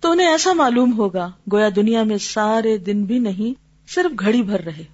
تو 0.00 0.10
انہیں 0.10 0.28
ایسا 0.28 0.52
معلوم 0.52 0.98
ہوگا، 0.98 1.30
گویا 1.52 1.68
دنیا 1.76 2.02
میں 2.02 2.18
سارے 2.18 2.78
دن 2.78 3.04
بھی 3.04 3.18
نہیں، 3.18 3.60
صرف 3.90 4.20
گھڑی 4.20 4.42
بھر 4.42 4.60
رہے۔ 4.60 4.84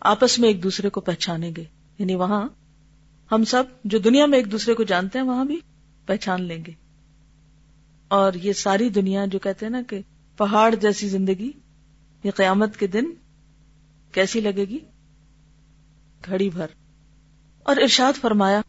آپس 0.00 0.38
میں 0.38 0.48
ایک 0.48 0.62
دوسرے 0.62 0.88
کو 0.88 1.00
پہچانیں 1.00 1.50
گے 1.56 1.64
یعنی 1.98 2.14
وہاں 2.14 2.48
ہم 3.32 3.44
سب 3.44 3.64
جو 3.84 3.98
دنیا 3.98 4.26
میں 4.26 4.38
ایک 4.38 4.52
دوسرے 4.52 4.74
کو 4.74 4.82
جانتے 4.82 5.18
ہیں، 5.18 5.26
وہاں 5.26 5.44
بھی 5.44 5.60
پہچان 6.06 6.42
لیں 6.42 6.64
گے۔ 6.66 6.72
اور 8.08 8.32
یہ 8.32 8.52
ساری 8.52 8.88
دنیا 8.88 9.24
جو 9.26 9.38
کہتے 9.38 9.66
ہیں 9.66 9.70
نا 9.70 9.82
کہ 9.88 10.00
پہاڑ 10.36 10.74
جیسی 10.74 11.08
زندگی، 11.08 11.50
یہ 12.24 12.30
قیامت 12.30 12.76
کے 12.76 12.86
دن 12.86 13.04
کیسی 14.12 14.40
لگے 14.40 14.64
گی؟ 14.64 14.78
گھڑی 16.26 16.50
بھر۔ 16.50 16.66
اور 17.62 17.76
ارشاد 17.76 18.12
فرمایا، 18.20 18.60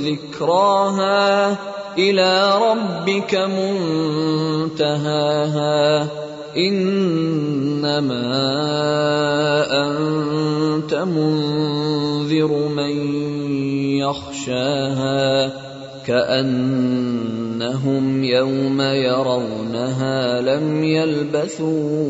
ذكراها؟ 0.01 1.53
إلى 1.97 2.59
ربك 2.61 3.35
منتهاها 4.77 6.07
إنما 6.57 8.27
أنت 9.87 10.93
منذر 10.93 12.67
من 12.67 12.93
يخشاها 13.97 15.53
كأنهم 16.07 17.43
يوم 18.23 18.81
يرونها 18.81 20.41
لم 20.41 20.83
يلبثوا 20.83 22.07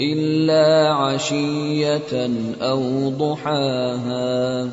إلا 0.00 0.92
عشية 0.92 2.30
أو 2.60 3.10
ضحاها 3.10 4.68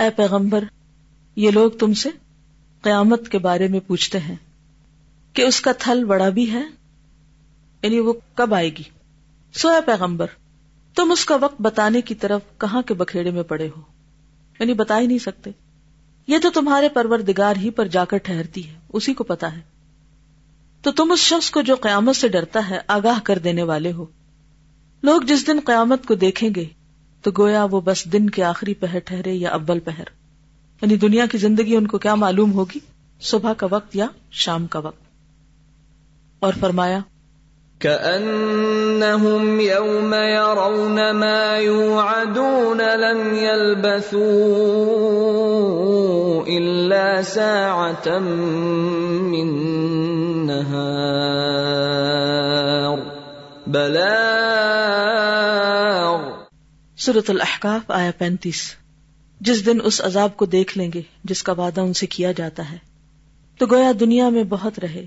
اے 0.00 0.10
پیغمبر، 0.10 0.64
یہ 1.36 1.50
لوگ 1.50 1.70
تم 1.70 1.92
سے 1.94 2.08
قیامت 2.82 3.28
کے 3.28 3.38
بارے 3.38 3.68
میں 3.68 3.80
پوچھتے 3.86 4.18
ہیں 4.18 4.36
کہ 5.32 5.42
اس 5.42 5.60
کا 5.60 5.72
تھل 5.78 6.04
بڑا 6.04 6.28
بھی 6.28 6.52
ہے؟ 6.52 6.62
یعنی 7.82 7.98
وہ 7.98 8.12
کب 8.34 8.54
آئے 8.54 8.68
گی؟ 8.68 8.82
سو 9.54 9.72
ہے 9.72 9.80
پیغمبر، 9.86 10.26
تم 10.94 11.12
اس 11.12 11.24
کا 11.24 11.36
وقت 11.36 11.62
بتانے 11.62 12.00
کی 12.00 12.14
طرف 12.14 12.40
کہاں 12.58 12.82
کے 12.82 12.94
بکھیڑے 12.94 13.30
میں 13.30 13.42
پڑے 13.42 13.68
ہو؟ 13.76 13.80
یعنی 14.58 14.74
بتا 14.74 14.98
ہی 14.98 15.06
نہیں 15.06 15.18
سکتے۔ 15.18 15.50
یہ 16.26 16.38
تو 16.42 16.50
تمہارے 16.50 16.88
پروردگار 16.88 17.56
ہی 17.56 17.70
پر 17.70 17.86
جا 17.86 18.04
کر 18.04 18.16
ٹھہرتی 18.16 18.68
ہے، 18.68 18.74
اسی 18.92 19.14
کو 19.14 19.24
پتا 19.24 19.56
ہے۔ 19.56 19.60
تو 20.82 20.92
تم 20.92 21.12
اس 21.12 21.18
شخص 21.18 21.50
کو 21.50 21.62
جو 21.62 21.74
قیامت 21.74 22.16
سے 22.16 22.28
ڈرتا 22.28 22.70
ہے، 22.70 22.78
آگاہ 22.86 23.20
کر 23.24 23.38
دینے 23.38 23.62
والے 23.62 23.92
ہو۔ 23.92 24.06
لوگ 25.02 25.22
جس 25.22 25.46
دن 25.46 25.58
قیامت 25.64 26.06
کو 26.06 26.14
دیکھیں 26.14 26.50
گے، 26.56 26.64
تو 27.22 27.30
گویا 27.38 27.64
وہ 27.64 27.80
بس 27.80 28.04
دن 28.04 28.30
کے 28.30 28.44
آخری 28.44 28.74
پہر 28.74 28.98
ٹھہرے 28.98 29.32
یا 29.32 29.50
ابل 29.50 29.80
پہر۔ 29.80 30.04
یعنی 30.82 30.96
دنیا 30.96 31.26
کی 31.26 31.38
زندگی 31.38 31.76
ان 31.76 31.86
کو 31.86 31.98
کیا 31.98 32.14
معلوم 32.14 32.52
ہوگی؟ 32.52 32.78
صبح 33.20 33.52
کا 33.52 33.66
وقت 33.70 33.96
یا 33.96 34.06
شام 34.30 34.66
کا 34.66 34.78
وقت۔ 34.78 35.02
اور 36.40 36.52
فرمایا 36.60 36.98
كأنهم 37.78 39.60
يوم 39.60 40.14
يرون 40.14 41.16
ما 41.16 41.56
يوعدون 41.56 42.78
لم 42.78 43.34
يلبثوا 43.34 44.22
إلا 46.44 47.22
ساعة 47.22 48.18
من 49.22 49.48
نهار 50.46 51.32
بلاغ۔ 53.66 54.04
سورة 56.96 57.24
الاحقاف 57.28 57.90
آیا 57.90 58.10
پینتیس۔ 58.18 58.81
جس 59.44 59.66
دن 59.66 59.78
اس 59.84 60.00
عذاب 60.04 60.36
کو 60.36 60.44
دیکھ 60.44 60.78
لیں 60.78 60.90
گے 60.94 61.02
جس 61.24 61.42
کا 61.42 61.52
وعدہ 61.52 61.80
ان 61.80 61.92
سے 61.92 62.06
کیا 62.06 62.32
جاتا 62.32 62.72
ہے۔ 62.72 62.76
تو 63.58 63.66
گویا 63.66 63.92
دنیا 64.00 64.28
میں 64.28 64.44
بہت 64.44 64.78
رہے۔ 64.78 65.06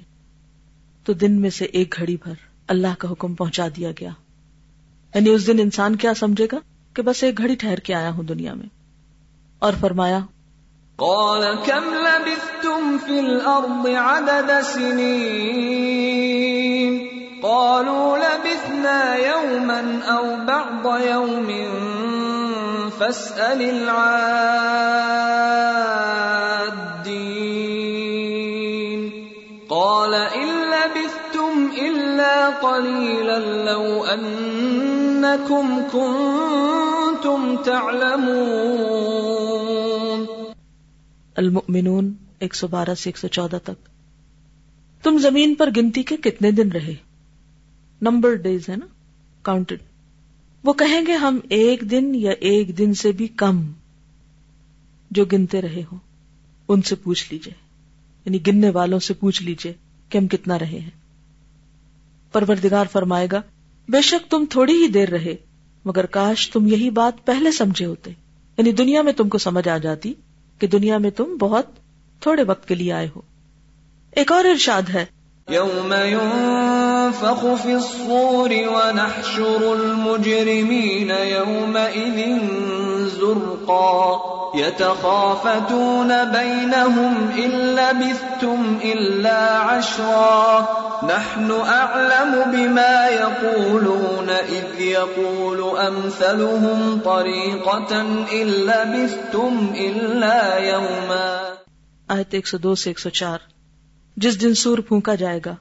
تو 1.04 1.14
دن 1.14 1.42
میں 1.42 1.50
سے 1.50 1.66
ایک 1.66 1.96
گھڑی 1.98 2.18
بھر 2.24 2.34
اللہ 2.68 2.88
کا 2.98 3.12
حکم 3.12 3.34
پہنچا 3.34 3.68
دیا 3.78 3.92
گیا۔ 3.92 4.10
یعنی 5.16 5.30
اس 5.30 5.48
دن 5.48 5.60
انسان 5.60 5.96
کیا 5.96 6.14
سمجھے 6.14 6.48
گا 6.52 6.58
کہ 6.94 7.02
بس 7.02 7.24
ایک 7.24 7.38
گھڑی 7.38 7.56
ٹھہر 7.56 7.78
کے 7.78 7.94
آیا 7.94 8.10
ہوں 8.10 8.24
دنیا 8.24 8.54
میں۔ 8.54 8.66
اور 9.60 9.74
فرمایا، 9.80 10.20
قال 10.96 11.44
كم 11.66 11.94
لبثتم 11.94 12.98
في 13.06 13.20
الأرض 13.20 13.88
عدد 13.88 14.52
سنين 14.74 17.08
قالوا 17.42 18.18
لبثنا 18.18 19.16
يوما 19.16 20.14
أو 20.14 20.24
بعض 20.48 21.06
يوم 21.06 21.50
فاسأل 22.98 23.62
العادين. 23.62 24.20
قال 29.70 30.14
إن 30.14 30.50
لبثتم 30.70 31.68
إلا 31.82 32.50
قليلا 32.62 33.40
لو 33.66 34.06
أنكم 34.16 35.80
كنتم 35.92 37.56
تعلمون. 37.66 38.26
المؤمنون 41.36 42.14
ایک 42.40 42.56
سو 42.56 42.68
بارہ 42.68 42.96
سے 42.96 43.10
ایک 43.10 43.18
سو 43.18 43.28
چودہ 43.28 43.58
تک. 43.64 43.90
تم 45.04 45.18
زمین 45.18 45.56
پر 45.56 45.70
گنتی 45.78 46.04
کے 46.04 46.18
کتنے 46.18 46.52
دن 46.52 46.72
رہے؟ 46.72 46.94
نمبر 48.02 48.34
ڈیز 48.34 48.70
ہے 48.70 48.76
نا؟ 48.76 48.86
کاؤنٹڈ 49.42 49.78
وہ 50.66 50.74
کہیں 50.74 51.02
گے 51.08 51.14
ہم 51.14 51.40
ایک 51.50 51.82
دن 51.82 52.16
یا 52.16 52.32
ایک 52.40 52.78
دن 52.78 52.94
سے 52.94 53.12
بھی 53.12 53.28
کم 53.28 53.72
جو 55.12 55.26
گنتے 55.26 55.62
رہے 55.62 55.84
ہو 55.92 55.98
ان 56.68 56.82
سے 56.82 56.96
پوچھ 56.96 57.34
لیجیے۔ 57.34 57.54
یعنی 58.26 58.48
گننے 58.48 58.70
والوں 58.70 59.00
سے 59.00 59.14
پوچھ 59.14 59.44
لیجیے 59.44 59.74
کہ 60.10 60.18
ہم 60.18 60.28
کتنا 60.28 60.60
رہے 60.60 60.80
ہیں۔ 60.80 60.90
پروردگار 62.32 62.86
فرمائے 62.92 63.28
گا، 63.32 63.42
بے 63.90 64.02
شک 64.02 64.32
تم 64.32 64.46
تھوڑی 64.50 64.84
ہی 64.84 64.88
دیر 64.88 65.10
رہے، 65.10 65.36
مگر 65.86 66.06
کاش 66.06 66.50
تم 66.50 66.68
یہی 66.68 66.90
بات 66.90 67.26
پہلے 67.26 67.52
سمجھے 67.52 67.86
ہوتے۔ 67.86 68.12
یعنی 68.58 68.72
دنیا 68.72 69.02
میں 69.02 69.14
تم 69.14 69.30
کو 69.30 69.38
سمجھ 69.38 69.68
آ 69.68 69.78
جاتی 69.78 70.14
کہ 70.60 70.68
دنیا 70.68 70.98
میں 70.98 71.12
تم 71.12 71.38
بہت 71.40 71.66
تھوڑے 72.20 72.44
وقت 72.44 72.68
کے 72.68 72.76
لیے 72.76 72.94
آئے 72.94 73.10
ہو۔ 73.16 73.22
ایک 74.12 74.32
اور 74.32 74.46
ارشاد 74.46 74.82
ہے۔ 74.94 75.06
يوم 75.52 75.94
ينفخ 77.06 77.54
في 77.54 77.76
الصور 77.76 78.50
ونحشر 78.50 79.74
المجرمين 79.74 81.10
يومئذ 81.10 82.40
زرقا 83.08 84.22
يتخافتون 84.56 86.32
بينهم 86.32 87.32
إن 87.38 87.52
لبثتم 87.52 88.80
إلا 88.84 89.40
عشرا 89.58 90.68
نحن 91.04 91.52
أعلم 91.52 92.52
بما 92.52 93.08
يقولون 93.08 94.30
إذ 94.30 94.82
يقول 94.82 95.78
أمثلهم 95.78 97.02
طريقة 97.06 98.02
إن 98.32 98.48
لبثتم 98.70 99.74
إلا 99.76 100.58
يوما 100.58 101.56
آیت 102.10 102.34
ایک 102.34 102.48
سو 102.48 102.58
دو 102.58 102.76
سے 102.76 102.90
ایک 102.90 103.00
سو 103.00 103.10
چار 103.10 103.38
جس 104.18 104.42
دن 104.42 104.54
سور 104.54 104.78
پھونکا 104.78 105.16
جائے 105.16 105.40
گا 105.46 105.56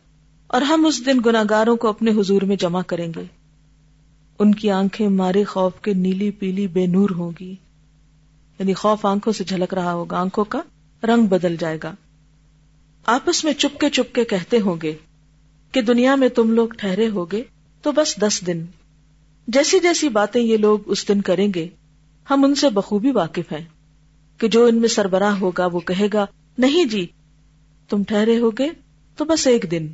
اور 0.54 0.62
ہم 0.62 0.86
اس 0.86 1.06
دن 1.06 1.18
گناگاروں 1.26 1.76
کو 1.76 1.88
اپنے 1.88 2.10
حضور 2.10 2.42
میں 2.42 2.56
جمع 2.56 2.82
کریں 2.86 3.12
گے۔ 3.16 3.24
ان 4.38 4.54
کی 4.54 4.70
آنکھیں 4.70 5.08
مارے 5.08 5.44
خوف 5.44 5.72
کے 5.82 5.92
نیلی 5.92 6.30
پیلی 6.30 6.66
بے 6.66 6.86
نور 6.86 7.10
ہوں 7.10 7.32
گی۔ 7.40 7.56
یعنی 8.58 8.74
خوف 8.74 9.06
آنکھوں 9.06 9.32
سے 9.32 9.44
جھلک 9.44 9.74
رہا 9.74 9.92
ہوگا، 9.92 10.20
آنکھوں 10.20 10.44
کا 10.44 10.60
رنگ 11.02 11.26
بدل 11.26 11.56
جائے 11.56 11.78
گا۔ 11.82 11.94
آپس 13.06 13.44
میں 13.44 13.52
چپکے 13.52 13.90
چپکے 13.90 14.24
کہتے 14.24 14.60
ہوں 14.60 14.76
گے 14.82 14.94
کہ 15.72 15.82
دنیا 15.82 16.14
میں 16.14 16.28
تم 16.28 16.52
لوگ 16.52 16.68
ٹھہرے 16.68 17.08
ہوگے 17.08 17.42
تو 17.82 17.92
بس 17.92 18.16
دس 18.20 18.46
دن۔ 18.46 18.64
جیسی 19.48 19.80
جیسی 19.80 20.08
باتیں 20.08 20.42
یہ 20.42 20.56
لوگ 20.56 20.78
اس 20.86 21.08
دن 21.08 21.20
کریں 21.20 21.48
گے، 21.54 21.68
ہم 22.30 22.44
ان 22.44 22.54
سے 22.54 22.70
بخوبی 22.70 23.10
واقف 23.10 23.52
ہیں 23.52 23.64
کہ 24.38 24.48
جو 24.48 24.64
ان 24.64 24.76
میں 24.78 24.88
سربراہ 24.88 25.38
ہوگا 25.38 25.66
وہ 25.66 25.80
کہے 25.80 26.08
گا، 26.12 26.26
نہیں 26.58 26.84
جی 26.84 27.06
تم 27.88 28.04
ٹھہرے 28.04 28.38
ہوگے 28.38 28.68
تو 29.16 29.24
بس 29.24 29.46
ایک 29.46 29.66
دن۔ 29.70 29.86